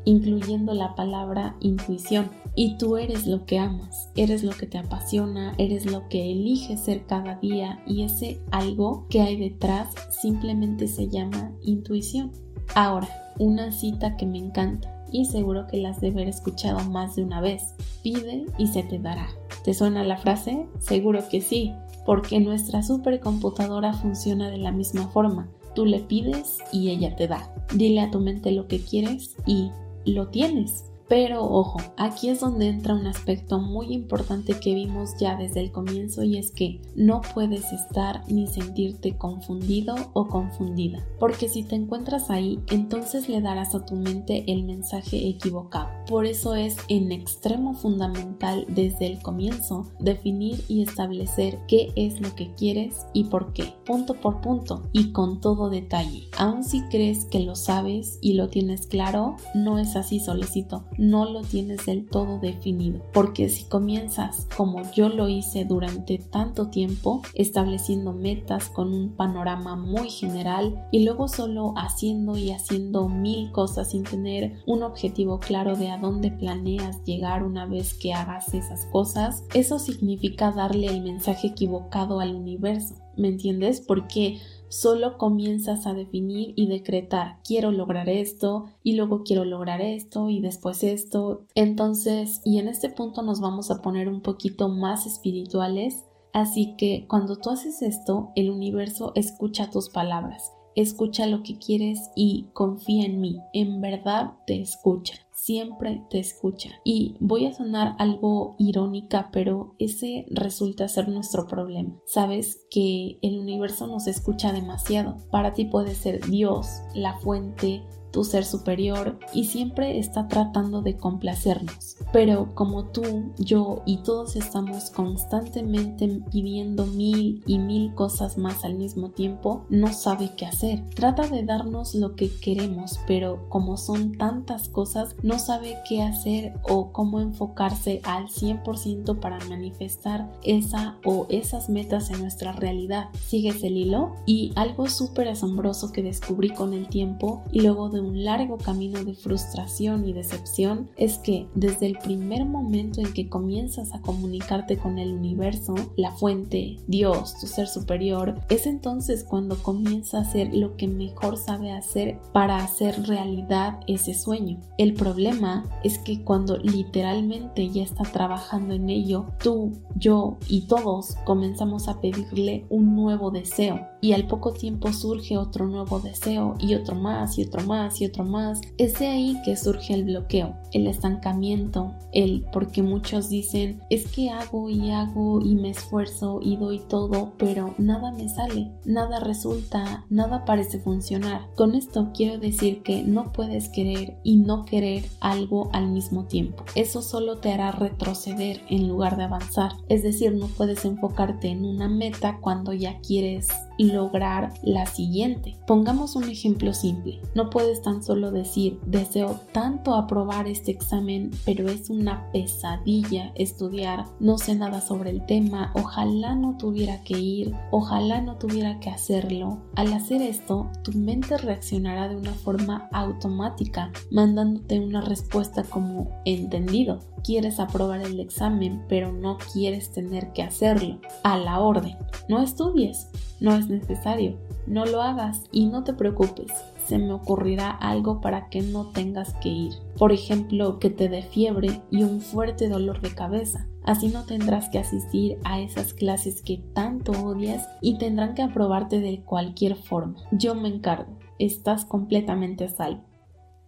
incluyendo 0.05 0.73
la 0.73 0.95
palabra 0.95 1.55
intuición. 1.59 2.31
Y 2.55 2.79
tú 2.79 2.97
eres 2.97 3.27
lo 3.27 3.45
que 3.45 3.59
amas, 3.59 4.09
eres 4.15 4.43
lo 4.43 4.53
que 4.53 4.65
te 4.65 4.79
apasiona, 4.79 5.53
eres 5.59 5.85
lo 5.85 6.09
que 6.09 6.31
eliges 6.31 6.79
ser 6.79 7.05
cada 7.05 7.35
día 7.35 7.83
y 7.85 8.01
ese 8.01 8.41
algo 8.49 9.05
que 9.11 9.21
hay 9.21 9.37
detrás 9.37 9.93
simplemente 10.09 10.87
se 10.87 11.09
llama 11.09 11.51
intuición. 11.61 12.31
Ahora, 12.73 13.07
una 13.37 13.71
cita 13.71 14.17
que 14.17 14.25
me 14.25 14.39
encanta 14.39 14.91
y 15.11 15.25
seguro 15.25 15.67
que 15.67 15.77
las 15.77 16.01
de 16.01 16.07
haber 16.07 16.27
escuchado 16.27 16.79
más 16.89 17.15
de 17.15 17.23
una 17.23 17.39
vez. 17.39 17.75
Pide 18.01 18.47
y 18.57 18.65
se 18.65 18.81
te 18.81 18.97
dará. 18.97 19.27
¿Te 19.67 19.73
suena 19.73 20.05
la 20.05 20.15
frase? 20.15 20.65
Seguro 20.79 21.27
que 21.27 21.41
sí. 21.41 21.73
porque 22.05 22.39
nuestra 22.39 22.83
supercomputadora 22.83 23.91
funciona 23.91 24.49
de 24.49 24.57
la 24.57 24.71
misma 24.71 25.09
forma. 25.09 25.49
Tú 25.75 25.85
le 25.85 25.99
pides 25.99 26.59
y 26.71 26.89
ella 26.89 27.17
te 27.17 27.27
da. 27.27 27.53
Dile 27.75 27.99
a 27.99 28.09
tu 28.09 28.21
mente 28.21 28.53
lo 28.53 28.69
que 28.69 28.79
quieres 28.79 29.35
y 29.45 29.71
lo 30.05 30.29
tienes. 30.29 30.85
Pero 31.09 31.43
ojo, 31.43 31.81
aquí 31.97 32.29
es 32.29 32.39
donde 32.39 32.69
entra 32.69 32.93
un 32.93 33.07
aspecto 33.07 33.59
muy 33.59 33.93
importante 33.93 34.53
que 34.57 34.73
vimos 34.73 35.17
ya 35.19 35.35
desde 35.35 35.59
el 35.59 35.73
comienzo 35.73 36.23
y 36.23 36.37
es 36.37 36.51
que 36.51 36.79
no 36.95 37.19
puedes 37.33 37.73
estar 37.73 38.23
ni 38.31 38.47
sentirte 38.47 39.17
confundido 39.17 39.95
o 40.13 40.29
confundida, 40.29 41.05
porque 41.19 41.49
si 41.49 41.63
te 41.63 41.75
encuentras 41.75 42.29
ahí, 42.29 42.59
entonces 42.71 43.27
le 43.27 43.41
darás 43.41 43.75
a 43.75 43.85
tu 43.85 43.95
mente 43.95 44.45
el 44.47 44.63
mensaje 44.63 45.27
equivocado. 45.27 45.96
Por 46.07 46.25
eso 46.25 46.55
es 46.55 46.77
en 46.87 47.11
extremo 47.11 47.73
fundamental 47.73 48.65
desde 48.69 49.07
el 49.07 49.21
comienzo 49.21 49.87
definir 49.99 50.63
y 50.67 50.81
establecer 50.81 51.59
qué 51.67 51.91
es 51.95 52.21
lo 52.21 52.33
que 52.35 52.53
quieres 52.55 53.05
y 53.13 53.25
por 53.25 53.53
qué, 53.53 53.73
punto 53.85 54.13
por 54.15 54.41
punto 54.41 54.83
y 54.93 55.11
con 55.11 55.41
todo 55.41 55.69
detalle. 55.69 56.27
Aun 56.37 56.63
si 56.63 56.81
crees 56.83 57.25
que 57.25 57.39
lo 57.39 57.55
sabes 57.55 58.19
y 58.21 58.33
lo 58.33 58.49
tienes 58.49 58.87
claro, 58.87 59.35
no 59.53 59.79
es 59.79 59.95
así 59.95 60.19
solicito 60.19 60.67
no 60.97 61.25
lo 61.29 61.41
tienes 61.41 61.85
del 61.85 62.05
todo 62.05 62.39
definido. 62.39 63.01
Porque 63.13 63.49
si 63.49 63.63
comienzas 63.65 64.47
como 64.55 64.89
yo 64.91 65.09
lo 65.09 65.27
hice 65.27 65.65
durante 65.65 66.17
tanto 66.17 66.69
tiempo, 66.69 67.21
estableciendo 67.33 68.13
metas 68.13 68.69
con 68.69 68.93
un 68.93 69.09
panorama 69.09 69.75
muy 69.75 70.09
general 70.09 70.87
y 70.91 71.03
luego 71.03 71.27
solo 71.27 71.73
haciendo 71.75 72.37
y 72.37 72.51
haciendo 72.51 73.07
mil 73.07 73.51
cosas 73.51 73.91
sin 73.91 74.03
tener 74.03 74.59
un 74.65 74.83
objetivo 74.83 75.39
claro 75.39 75.75
de 75.75 75.89
dónde 75.97 76.31
planeas 76.31 77.03
llegar 77.03 77.43
una 77.43 77.65
vez 77.65 77.93
que 77.93 78.13
hagas 78.13 78.53
esas 78.53 78.85
cosas, 78.85 79.43
eso 79.53 79.79
significa 79.79 80.51
darle 80.51 80.87
el 80.87 81.01
mensaje 81.01 81.47
equivocado 81.47 82.19
al 82.19 82.35
universo. 82.35 82.95
¿Me 83.17 83.29
entiendes? 83.29 83.81
Porque 83.81 84.39
solo 84.69 85.17
comienzas 85.17 85.87
a 85.87 85.93
definir 85.93 86.53
y 86.55 86.67
decretar, 86.67 87.39
quiero 87.43 87.71
lograr 87.71 88.09
esto 88.09 88.65
y 88.83 88.95
luego 88.95 89.23
quiero 89.23 89.45
lograr 89.45 89.81
esto 89.81 90.29
y 90.29 90.39
después 90.41 90.83
esto. 90.83 91.45
Entonces, 91.55 92.41
y 92.45 92.59
en 92.59 92.67
este 92.67 92.89
punto 92.89 93.21
nos 93.21 93.39
vamos 93.39 93.71
a 93.71 93.81
poner 93.81 94.07
un 94.07 94.21
poquito 94.21 94.69
más 94.69 95.05
espirituales. 95.05 96.03
Así 96.33 96.75
que 96.77 97.05
cuando 97.07 97.37
tú 97.37 97.49
haces 97.49 97.81
esto, 97.81 98.29
el 98.35 98.51
universo 98.51 99.11
escucha 99.15 99.71
tus 99.71 99.89
palabras, 99.89 100.51
escucha 100.77 101.27
lo 101.27 101.43
que 101.43 101.57
quieres 101.57 101.99
y 102.15 102.47
confía 102.53 103.05
en 103.05 103.19
mí, 103.19 103.39
en 103.53 103.81
verdad 103.81 104.33
te 104.45 104.61
escucha 104.61 105.27
siempre 105.37 106.03
te 106.09 106.19
escucha. 106.19 106.71
Y 106.83 107.15
voy 107.19 107.45
a 107.45 107.53
sonar 107.53 107.95
algo 107.99 108.55
irónica, 108.57 109.29
pero 109.31 109.75
ese 109.77 110.25
resulta 110.29 110.87
ser 110.87 111.07
nuestro 111.07 111.47
problema. 111.47 111.95
Sabes 112.05 112.65
que 112.69 113.17
el 113.21 113.39
universo 113.39 113.87
nos 113.87 114.07
escucha 114.07 114.51
demasiado. 114.51 115.17
Para 115.31 115.53
ti 115.53 115.65
puede 115.65 115.95
ser 115.95 116.25
Dios, 116.25 116.67
la 116.95 117.17
fuente, 117.19 117.83
tu 118.17 118.23
ser 118.23 118.45
superior 118.45 119.19
y 119.31 119.43
siempre 119.43 119.99
está 119.99 120.27
tratando 120.27 120.81
de 120.81 120.97
complacernos. 120.97 121.97
Pero 122.11 122.55
como 122.55 122.85
tú, 122.85 123.03
yo 123.37 123.83
y 123.85 123.97
todos 123.97 124.35
estamos 124.35 124.89
constantemente 124.89 126.23
pidiendo 126.31 126.87
mil 126.87 127.43
y 127.45 127.59
mil 127.59 127.93
cosas 127.93 128.39
más 128.39 128.65
al 128.65 128.73
mismo 128.73 129.11
tiempo, 129.11 129.67
no 129.69 129.93
sabe 129.93 130.31
qué 130.35 130.47
hacer. 130.47 130.83
Trata 130.95 131.27
de 131.27 131.43
darnos 131.43 131.93
lo 131.93 132.15
que 132.15 132.31
queremos, 132.39 132.99
pero 133.05 133.47
como 133.49 133.77
son 133.77 134.17
tantas 134.17 134.67
cosas, 134.67 135.15
no 135.21 135.37
sabe 135.37 135.77
qué 135.87 136.01
hacer 136.01 136.55
o 136.67 136.91
cómo 136.91 137.19
enfocarse 137.19 138.01
al 138.03 138.29
100% 138.29 139.19
para 139.19 139.37
manifestar 139.45 140.27
esa 140.41 140.97
o 141.05 141.27
esas 141.29 141.69
metas 141.69 142.09
en 142.09 142.19
nuestra 142.19 142.51
realidad. 142.53 143.09
¿Sigues 143.27 143.63
el 143.63 143.77
hilo? 143.77 144.15
Y 144.25 144.53
algo 144.55 144.87
súper 144.87 145.27
asombroso 145.27 145.91
que 145.91 146.01
descubrí 146.01 146.49
con 146.49 146.73
el 146.73 146.87
tiempo 146.87 147.43
y 147.51 147.61
luego 147.61 147.89
de 147.89 148.06
un 148.07 148.23
largo 148.23 148.57
camino 148.57 149.03
de 149.03 149.13
frustración 149.13 150.07
y 150.07 150.13
decepción 150.13 150.89
es 150.97 151.17
que 151.17 151.47
desde 151.55 151.87
el 151.87 151.97
primer 151.97 152.45
momento 152.45 153.01
en 153.01 153.13
que 153.13 153.29
comienzas 153.29 153.93
a 153.93 154.01
comunicarte 154.01 154.77
con 154.77 154.97
el 154.97 155.13
universo, 155.13 155.75
la 155.95 156.11
fuente, 156.11 156.77
Dios, 156.87 157.37
tu 157.39 157.47
ser 157.47 157.67
superior, 157.67 158.35
es 158.49 158.65
entonces 158.65 159.23
cuando 159.23 159.61
comienza 159.61 160.17
a 160.17 160.21
hacer 160.21 160.53
lo 160.53 160.75
que 160.77 160.87
mejor 160.87 161.37
sabe 161.37 161.71
hacer 161.71 162.19
para 162.33 162.57
hacer 162.57 163.07
realidad 163.07 163.79
ese 163.87 164.13
sueño. 164.13 164.59
El 164.77 164.93
problema 164.93 165.65
es 165.83 165.99
que 165.99 166.23
cuando 166.23 166.57
literalmente 166.57 167.69
ya 167.69 167.83
está 167.83 168.03
trabajando 168.03 168.73
en 168.73 168.89
ello, 168.89 169.25
tú, 169.41 169.73
yo 169.95 170.37
y 170.47 170.61
todos 170.61 171.15
comenzamos 171.25 171.87
a 171.87 171.99
pedirle 171.99 172.65
un 172.69 172.95
nuevo 172.95 173.31
deseo 173.31 173.87
y 174.01 174.13
al 174.13 174.27
poco 174.27 174.53
tiempo 174.53 174.93
surge 174.93 175.37
otro 175.37 175.67
nuevo 175.67 175.99
deseo 175.99 176.55
y 176.59 176.75
otro 176.75 176.95
más 176.95 177.37
y 177.37 177.43
otro 177.43 177.65
más 177.65 177.86
y 177.99 178.05
otro 178.05 178.23
más. 178.23 178.61
Es 178.77 178.99
de 178.99 179.07
ahí 179.07 179.41
que 179.43 179.55
surge 179.55 179.93
el 179.93 180.05
bloqueo, 180.05 180.55
el 180.73 180.87
estancamiento, 180.87 181.93
el 182.11 182.45
porque 182.51 182.83
muchos 182.83 183.29
dicen 183.29 183.81
es 183.89 184.07
que 184.07 184.29
hago 184.29 184.69
y 184.69 184.91
hago 184.91 185.41
y 185.41 185.55
me 185.55 185.69
esfuerzo 185.69 186.39
y 186.41 186.57
doy 186.57 186.79
todo, 186.79 187.33
pero 187.37 187.75
nada 187.77 188.11
me 188.11 188.29
sale, 188.29 188.71
nada 188.85 189.19
resulta, 189.19 190.05
nada 190.09 190.45
parece 190.45 190.79
funcionar. 190.79 191.47
Con 191.55 191.75
esto 191.75 192.11
quiero 192.13 192.37
decir 192.37 192.83
que 192.83 193.03
no 193.03 193.31
puedes 193.31 193.69
querer 193.69 194.17
y 194.23 194.37
no 194.37 194.65
querer 194.65 195.05
algo 195.19 195.69
al 195.73 195.87
mismo 195.87 196.25
tiempo. 196.25 196.63
Eso 196.75 197.01
solo 197.01 197.37
te 197.37 197.51
hará 197.51 197.71
retroceder 197.71 198.61
en 198.69 198.87
lugar 198.87 199.17
de 199.17 199.23
avanzar. 199.23 199.73
Es 199.89 200.03
decir, 200.03 200.33
no 200.33 200.47
puedes 200.47 200.85
enfocarte 200.85 201.49
en 201.49 201.65
una 201.65 201.87
meta 201.87 202.39
cuando 202.41 202.73
ya 202.73 202.99
quieres 202.99 203.47
lograr 203.77 204.53
la 204.63 204.85
siguiente. 204.85 205.55
Pongamos 205.67 206.15
un 206.15 206.25
ejemplo 206.25 206.73
simple. 206.73 207.21
No 207.35 207.49
puedes 207.49 207.81
tan 207.81 208.03
solo 208.03 208.31
decir 208.31 208.79
deseo 208.85 209.39
tanto 209.51 209.93
aprobar 209.93 210.47
este 210.47 210.66
examen, 210.71 211.31
pero 211.45 211.67
es 211.67 211.89
una 211.89 212.31
pesadilla 212.31 213.31
estudiar, 213.35 214.05
no 214.19 214.37
sé 214.37 214.55
nada 214.55 214.81
sobre 214.81 215.09
el 215.09 215.25
tema, 215.25 215.71
ojalá 215.75 216.35
no 216.35 216.57
tuviera 216.57 217.03
que 217.03 217.19
ir, 217.19 217.53
ojalá 217.71 218.21
no 218.21 218.37
tuviera 218.37 218.79
que 218.79 218.89
hacerlo. 218.89 219.59
Al 219.75 219.93
hacer 219.93 220.21
esto, 220.21 220.69
tu 220.83 220.91
mente 220.93 221.37
reaccionará 221.37 222.07
de 222.07 222.15
una 222.15 222.33
forma 222.33 222.89
automática, 222.91 223.91
mandándote 224.11 224.79
una 224.79 225.01
respuesta 225.01 225.63
como 225.63 226.21
entendido. 226.25 226.99
Quieres 227.23 227.59
aprobar 227.59 228.01
el 228.01 228.19
examen, 228.19 228.83
pero 228.87 229.11
no 229.11 229.37
quieres 229.53 229.91
tener 229.91 230.31
que 230.33 230.43
hacerlo. 230.43 230.99
A 231.23 231.37
la 231.37 231.59
orden. 231.59 231.95
No 232.29 232.41
estudies, 232.41 233.09
no 233.39 233.55
es 233.55 233.67
necesario, 233.67 234.37
no 234.65 234.85
lo 234.85 235.01
hagas 235.01 235.43
y 235.51 235.67
no 235.67 235.83
te 235.83 235.93
preocupes, 235.93 236.51
se 236.87 236.97
me 236.97 237.11
ocurrirá 237.11 237.69
algo 237.69 238.21
para 238.21 238.49
que 238.49 238.61
no 238.61 238.87
tengas 238.87 239.33
que 239.35 239.49
ir. 239.49 239.73
Por 239.97 240.11
ejemplo, 240.11 240.79
que 240.79 240.89
te 240.89 241.09
dé 241.09 241.21
fiebre 241.21 241.81
y 241.91 242.03
un 242.03 242.21
fuerte 242.21 242.69
dolor 242.69 243.01
de 243.01 243.13
cabeza. 243.13 243.67
Así 243.83 244.07
no 244.07 244.23
tendrás 244.25 244.69
que 244.69 244.79
asistir 244.79 245.37
a 245.43 245.59
esas 245.59 245.93
clases 245.93 246.41
que 246.41 246.63
tanto 246.73 247.11
odias 247.11 247.67
y 247.81 247.97
tendrán 247.97 248.35
que 248.35 248.41
aprobarte 248.41 248.99
de 248.99 249.21
cualquier 249.21 249.75
forma. 249.75 250.15
Yo 250.31 250.55
me 250.55 250.69
encargo. 250.69 251.17
Estás 251.39 251.85
completamente 251.85 252.67
salvo. 252.69 253.03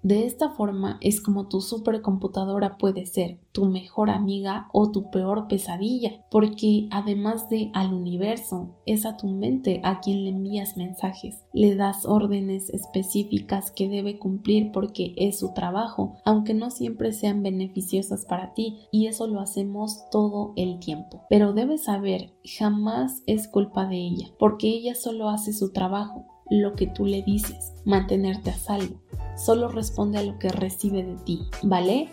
De 0.02 0.26
esta 0.26 0.52
forma 0.52 0.98
es 1.02 1.20
como 1.20 1.48
tu 1.48 1.60
supercomputadora 1.60 2.78
puede 2.78 3.06
ser 3.06 3.40
tu 3.52 3.66
mejor 3.66 4.10
amiga 4.10 4.70
o 4.72 4.92
tu 4.92 5.10
peor 5.12 5.48
pesadilla, 5.48 6.26
porque 6.32 6.88
además 6.92 7.50
de 7.50 7.70
al 7.74 7.94
universo, 7.94 8.76
es 8.86 9.06
a 9.06 9.18
tu 9.18 9.28
mente 9.28 9.82
a 9.84 10.00
quien 10.00 10.24
le 10.24 10.30
envías 10.30 10.78
mensajes, 10.78 11.44
le 11.54 11.76
das 11.76 12.06
órdenes 12.06 12.70
específicas 12.70 13.72
que 13.72 13.90
debe 13.90 14.18
cumplir 14.18 14.72
porque 14.72 15.14
es 15.18 15.40
su 15.40 15.54
trabajo, 15.54 16.16
aunque 16.24 16.54
no 16.54 16.72
siempre 16.72 17.12
sean 17.12 17.44
beneficiosas 17.44 18.26
para 18.26 18.54
ti, 18.54 18.88
y 18.92 19.08
eso 19.08 19.28
lo 19.28 19.42
hacemos 19.42 20.10
todo 20.12 20.54
el 20.56 20.80
tiempo. 20.80 21.24
Pero 21.30 21.54
debes 21.54 21.84
saber, 21.84 22.34
jamás 22.46 23.22
es 23.26 23.48
culpa 23.48 23.86
de 23.86 23.98
ella, 23.98 24.28
porque 24.40 24.70
ella 24.70 24.96
solo 24.96 25.30
hace 25.30 25.52
su 25.52 25.74
trabajo, 25.74 26.26
lo 26.50 26.76
que 26.76 26.88
tú 26.88 27.06
le 27.06 27.22
dices, 27.24 27.74
mantenerte 27.86 28.50
a 28.50 28.58
salvo 28.58 29.00
solo 29.40 29.70
responde 29.70 30.18
a 30.18 30.24
lo 30.24 30.38
que 30.38 30.50
recibe 30.50 31.04
de 31.04 31.16
ti, 31.24 31.42
¿vale? 31.64 32.10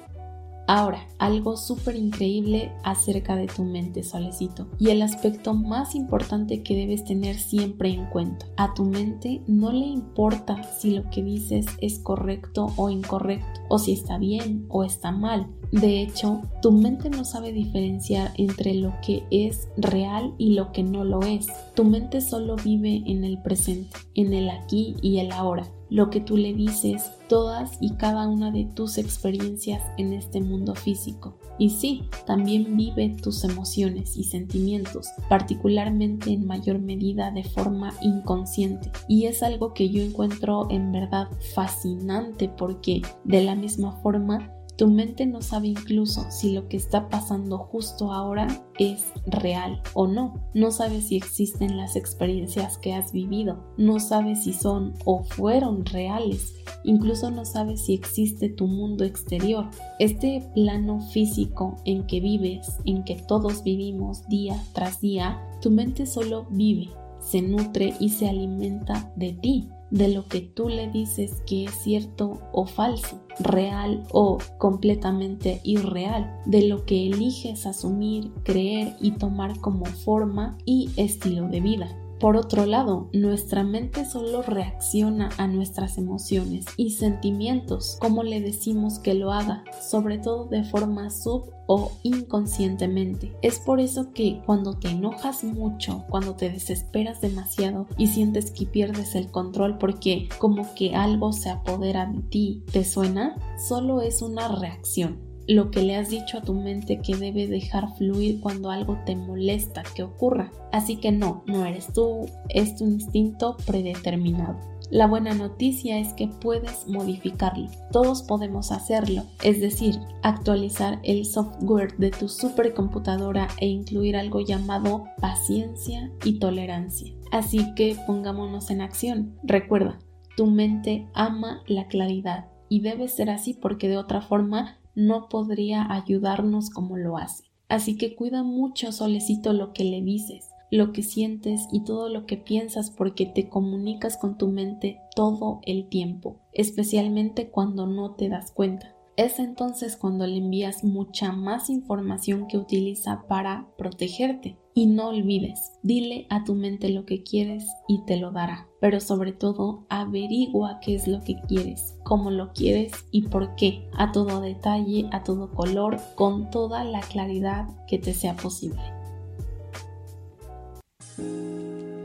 Ahora, 0.69 1.07
algo 1.19 1.57
súper 1.57 1.95
increíble 1.95 2.73
acerca 2.83 3.37
de 3.37 3.47
tu 3.47 3.63
mente, 3.63 4.03
solecito, 4.03 4.67
y 4.81 4.91
el 4.91 5.01
aspecto 5.01 5.55
más 5.55 5.95
importante 5.95 6.65
que 6.65 6.75
debes 6.75 7.05
tener 7.05 7.37
siempre 7.37 7.91
en 7.91 8.07
cuenta. 8.07 8.47
A 8.57 8.75
tu 8.75 8.85
mente 8.85 9.43
no 9.47 9.71
le 9.71 9.87
importa 9.87 10.65
si 10.65 10.91
lo 10.91 11.09
que 11.11 11.23
dices 11.23 11.67
es 11.81 12.01
correcto 12.01 12.73
o 12.77 12.91
incorrecto, 12.91 13.61
o 13.69 13.79
si 13.79 13.93
está 13.93 14.19
bien 14.19 14.67
o 14.69 14.83
está 14.83 15.13
mal. 15.13 15.47
De 15.73 16.01
hecho, 16.01 16.43
tu 16.63 16.73
mente 16.73 17.11
no 17.11 17.25
sabe 17.25 17.53
diferenciar 17.53 18.33
entre 18.37 18.75
lo 18.75 18.95
que 19.05 19.25
es 19.31 19.69
real 19.77 20.35
y 20.39 20.55
lo 20.55 20.73
que 20.73 20.83
no 20.83 21.05
lo 21.05 21.23
es. 21.23 21.49
Tu 21.75 21.85
mente 21.85 22.21
solo 22.21 22.57
vive 22.57 23.03
en 23.07 23.25
el 23.25 23.43
presente, 23.43 23.97
en 24.15 24.33
el 24.33 24.49
aquí 24.49 24.97
y 25.03 25.19
el 25.19 25.33
ahora. 25.33 25.67
lo 25.89 26.11
que 26.11 26.21
tú 26.21 26.37
le 26.37 26.53
dices, 26.53 27.13
todas 27.29 27.79
y 27.81 27.93
cada 27.93 28.27
una 28.27 28.51
de 28.51 28.65
tus 28.65 28.99
experiencias 28.99 29.83
en 29.99 30.13
este 30.13 30.41
mundo 30.41 30.75
físico. 30.75 31.39
Y 31.59 31.71
sí, 31.71 32.09
también 32.27 32.77
vive 32.77 33.15
tus 33.23 33.45
emociones 33.45 34.17
y 34.17 34.25
sentimientos, 34.25 35.09
particularmente 35.29 36.31
en 36.33 36.45
mayor 36.45 36.81
medida 36.81 37.31
de 37.31 37.45
forma 37.45 37.95
inconsciente. 38.03 38.91
Y 39.09 39.27
es 39.27 39.43
algo 39.43 39.75
que 39.75 39.89
yo 39.89 40.03
encuentro 40.03 40.69
en 40.71 40.93
verdad 40.93 41.29
fascinante 41.55 42.49
porque 42.49 43.03
de 43.25 43.45
la 43.45 43.55
misma 43.55 43.93
forma 44.03 44.56
tu 44.77 44.89
mente 44.89 45.25
no 45.25 45.41
sabe 45.41 45.69
incluso 45.69 46.31
si 46.31 46.53
lo 46.53 46.69
que 46.69 46.77
está 46.77 47.09
pasando 47.09 47.59
justo 47.59 48.13
ahora 48.13 48.47
es 48.79 49.07
real 49.27 49.81
o 49.95 50.07
no. 50.07 50.35
No 50.53 50.71
sabe 50.71 51.01
si 51.01 51.17
existen 51.17 51.79
las 51.79 51.97
experiencias 51.97 52.77
que 52.77 52.93
has 52.93 53.13
vivido. 53.13 53.65
No 53.79 54.01
sabe 54.01 54.37
si 54.37 54.53
son 54.53 54.95
o 55.07 55.25
fueron 55.25 55.87
reales. 55.87 56.55
Incluso 56.85 57.31
no 57.31 57.47
sabe 57.47 57.79
si 57.79 57.95
existe 57.95 58.51
tu 58.51 58.67
mundo 58.67 59.05
exterior. 59.05 59.71
Este 59.99 60.47
plano 60.55 61.01
físico 61.01 61.77
en 61.87 62.07
que 62.07 62.21
vives, 62.21 62.77
en 62.85 63.03
que 63.05 63.17
todos 63.17 63.63
vivimos 63.63 64.29
día 64.29 64.63
tras 64.75 65.01
día, 65.01 65.41
tu 65.63 65.71
mente 65.71 66.05
solo 66.05 66.47
vive, 66.51 66.91
se 67.19 67.41
nutre 67.41 67.95
y 67.99 68.11
se 68.11 68.29
alimenta 68.29 69.11
de 69.17 69.33
ti 69.33 69.69
de 69.91 70.09
lo 70.09 70.27
que 70.27 70.41
tú 70.41 70.69
le 70.69 70.89
dices 70.91 71.43
que 71.47 71.65
es 71.65 71.73
cierto 71.83 72.41
o 72.53 72.67
falso, 72.67 73.21
real 73.39 74.03
o 74.13 74.39
completamente 74.59 75.61
irreal, 75.65 76.41
de 76.47 76.69
lo 76.69 76.85
que 76.85 77.07
eliges 77.07 77.67
asumir, 77.67 78.31
creer 78.43 78.97
y 79.01 79.13
tomar 79.13 79.61
como 79.61 79.85
forma 79.87 80.57
y 80.65 80.91
estilo 80.97 81.49
de 81.49 81.61
vida. 81.61 82.06
Por 82.19 82.37
otro 82.37 82.65
lado, 82.65 83.11
nuestra 83.13 83.63
mente 83.63 84.07
solo 84.07 84.43
reacciona 84.43 85.29
a 85.37 85.47
nuestras 85.47 85.99
emociones 85.99 86.65
y 86.77 86.91
sentimientos 86.91 87.99
como 88.01 88.23
le 88.23 88.41
decimos 88.41 88.99
que 88.99 89.15
lo 89.15 89.33
haga, 89.33 89.65
sobre 89.87 90.19
todo 90.19 90.47
de 90.47 90.65
forma 90.65 91.11
sub 91.11 91.51
o 91.67 91.93
inconscientemente. 92.05 93.37
Es 93.43 93.59
por 93.59 93.81
eso 93.81 94.13
que 94.13 94.41
cuando 94.47 94.79
te 94.79 94.89
enojas 94.89 95.45
mucho, 95.45 96.05
cuando 96.09 96.37
te 96.37 96.49
desesperas 96.49 97.21
demasiado 97.21 97.87
y 97.99 98.07
sientes 98.07 98.51
que 98.51 98.67
pierdes 98.67 99.15
el 99.15 99.31
control 99.31 99.77
porque 99.77 100.29
como 100.39 100.75
que 100.75 100.95
algo 100.95 101.33
se 101.33 101.51
apodera 101.51 102.07
de 102.07 102.23
ti, 102.23 102.63
¿te 102.73 102.85
suena? 102.85 103.37
Solo 103.59 104.01
es 104.01 104.23
una 104.23 104.49
reacción 104.49 105.26
lo 105.49 105.71
que 105.71 105.83
le 105.83 105.97
has 105.97 106.11
dicho 106.11 106.39
a 106.39 106.43
tu 106.43 106.55
mente 106.55 107.01
que 107.01 107.17
debe 107.17 107.47
dejar 107.47 107.95
fluir 107.97 108.41
cuando 108.41 108.71
algo 108.71 108.99
te 109.05 109.15
molesta 109.15 109.83
que 109.95 110.03
ocurra. 110.03 110.51
Así 110.73 110.97
que 110.97 111.13
no, 111.13 111.45
no 111.47 111.65
eres 111.65 111.93
tú, 111.93 112.27
es 112.49 112.77
tu 112.77 112.85
instinto 112.85 113.57
predeterminado. 113.67 114.59
La 114.91 115.09
buena 115.09 115.35
noticia 115.35 115.99
es 115.99 116.13
que 116.13 116.29
puedes 116.29 116.87
modificarlo. 116.87 117.69
Todos 117.91 118.23
podemos 118.23 118.71
hacerlo, 118.71 119.25
es 119.43 119.61
decir, 119.61 119.99
actualizar 120.23 121.01
el 121.03 121.25
software 121.27 121.97
de 121.97 122.11
tu 122.11 122.29
supercomputadora 122.29 123.49
e 123.59 123.67
incluir 123.67 124.17
algo 124.17 124.41
llamado 124.41 125.05
paciencia 125.21 126.13
y 126.25 126.39
tolerancia. 126.39 127.13
Así 127.33 127.75
que 127.75 127.97
pongámonos 128.07 128.71
en 128.71 128.81
acción. 128.81 129.37
Recuerda, 129.43 129.99
tu 130.37 130.47
mente 130.47 131.09
ama 131.15 131.65
la 131.67 131.89
claridad 131.89 132.47
y 132.69 132.81
debe 132.81 133.09
ser 133.09 133.31
así 133.31 133.55
porque 133.55 133.89
de 133.89 133.99
otra 133.99 134.21
forma 134.21 134.79
no 134.97 135.29
podría 135.29 135.87
ayudarnos 135.93 136.71
como 136.71 136.97
lo 136.97 137.17
hace. 137.17 137.45
Así 137.69 137.97
que 137.97 138.17
cuida 138.17 138.43
mucho, 138.43 138.91
solecito, 138.91 139.53
lo 139.53 139.73
que 139.73 139.85
le 139.85 140.03
dices, 140.03 140.49
lo 140.71 140.93
que 140.93 141.03
sientes 141.03 141.69
y 141.71 141.85
todo 141.85 142.09
lo 142.09 142.27
que 142.27 142.37
piensas 142.37 142.91
porque 142.91 143.27
te 143.27 143.49
comunicas 143.49 144.17
con 144.17 144.39
tu 144.39 144.49
mente 144.49 144.99
todo 145.15 145.61
el 145.63 145.89
tiempo, 145.89 146.41
especialmente 146.53 147.51
cuando 147.51 147.87
no 147.87 148.15
te 148.15 148.29
das 148.29 148.51
cuenta. 148.51 148.95
Es 149.17 149.39
entonces 149.39 149.97
cuando 149.97 150.27
le 150.27 150.39
envías 150.39 150.85
mucha 150.85 151.33
más 151.33 151.71
información 151.71 152.49
que 152.49 152.59
utiliza 152.59 153.25
para 153.29 153.69
protegerte. 153.79 154.59
Y 154.79 154.85
no 154.85 155.09
olvides, 155.09 155.73
dile 155.83 156.27
a 156.29 156.45
tu 156.45 156.55
mente 156.55 156.91
lo 156.91 157.07
que 157.07 157.23
quieres 157.23 157.65
y 157.89 158.05
te 158.05 158.19
lo 158.19 158.31
dará. 158.31 158.69
Pero 158.79 159.01
sobre 159.01 159.33
todo, 159.33 159.87
averigua 159.89 160.81
qué 160.81 160.97
es 160.97 161.09
lo 161.09 161.23
que 161.23 161.41
quieres, 161.49 161.97
cómo 162.05 162.31
lo 162.31 162.53
quieres 162.53 162.93
y 163.11 163.23
por 163.23 163.55
qué, 163.55 163.89
a 163.95 164.13
todo 164.13 164.43
detalle, 164.43 165.09
a 165.13 165.25
todo 165.25 165.51
color, 165.55 165.99
con 166.15 166.51
toda 166.51 166.85
la 166.85 167.01
claridad 167.01 167.67
que 167.87 167.99
te 167.99 168.13
sea 168.13 168.37
posible. 168.37 168.83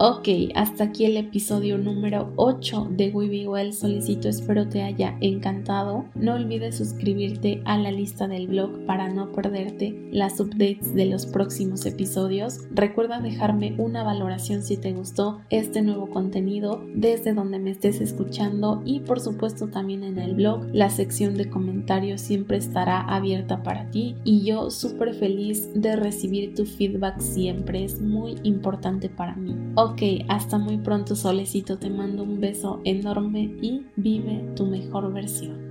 Ok, 0.04 0.28
hasta 0.56 0.86
aquí 0.86 1.06
el 1.06 1.16
episodio 1.16 1.78
número 1.78 2.34
8 2.36 2.88
de 2.90 3.12
We 3.12 3.48
Well. 3.48 3.72
Solicito, 3.72 4.30
espero 4.30 4.68
te 4.68 4.82
haya 4.82 5.16
encantado. 5.22 6.06
No 6.16 6.34
olvides 6.34 6.80
suscribirte 6.80 7.62
a 7.66 7.78
la 7.78 7.92
lista 7.92 8.28
del 8.28 8.48
blog 8.48 8.84
para 8.88 9.10
no 9.10 9.32
perderte 9.32 10.10
las 10.12 10.40
updates 10.40 10.96
de 10.96 11.06
los 11.06 11.28
próximos 11.28 11.86
episodios. 11.86 12.62
Recuerda 12.72 13.22
dejarme 13.22 13.76
una 13.78 14.02
valoración 14.04 14.64
si 14.64 14.76
te 14.76 14.92
gustó 14.92 15.42
este 15.52 15.84
nuevo 15.84 16.10
contenido 16.10 16.84
desde 16.96 17.36
donde 17.36 17.60
me 17.60 17.70
estés 17.70 18.02
escuchando 18.02 18.82
y 18.84 19.02
por 19.02 19.20
supuesto 19.20 19.68
también 19.68 20.04
en 20.04 20.18
el 20.18 20.34
blog. 20.34 20.66
La 20.74 20.90
sección 20.90 21.38
de 21.38 21.48
comentarios 21.48 22.22
siempre 22.22 22.58
estará 22.58 23.02
abierta 23.02 23.62
para 23.62 23.92
ti 23.92 24.16
y 24.24 24.44
yo 24.46 24.72
súper 24.72 25.14
feliz 25.14 25.70
de 25.76 25.96
recibir 25.96 26.56
tu 26.56 26.66
feedback 26.66 27.20
siempre. 27.20 27.84
Es 27.84 28.02
muy 28.02 28.38
importante 28.42 29.08
para 29.08 29.36
mí. 29.36 29.56
Ok, 29.92 30.04
hasta 30.30 30.58
muy 30.58 30.78
pronto 30.78 31.18
solecito, 31.18 31.78
te 31.78 31.90
mando 31.90 32.24
un 32.24 32.40
beso 32.40 32.80
enorme 32.86 33.42
y 33.62 33.86
vive 33.98 34.42
tu 34.56 34.66
mejor 34.66 35.12
versión. 35.12 35.71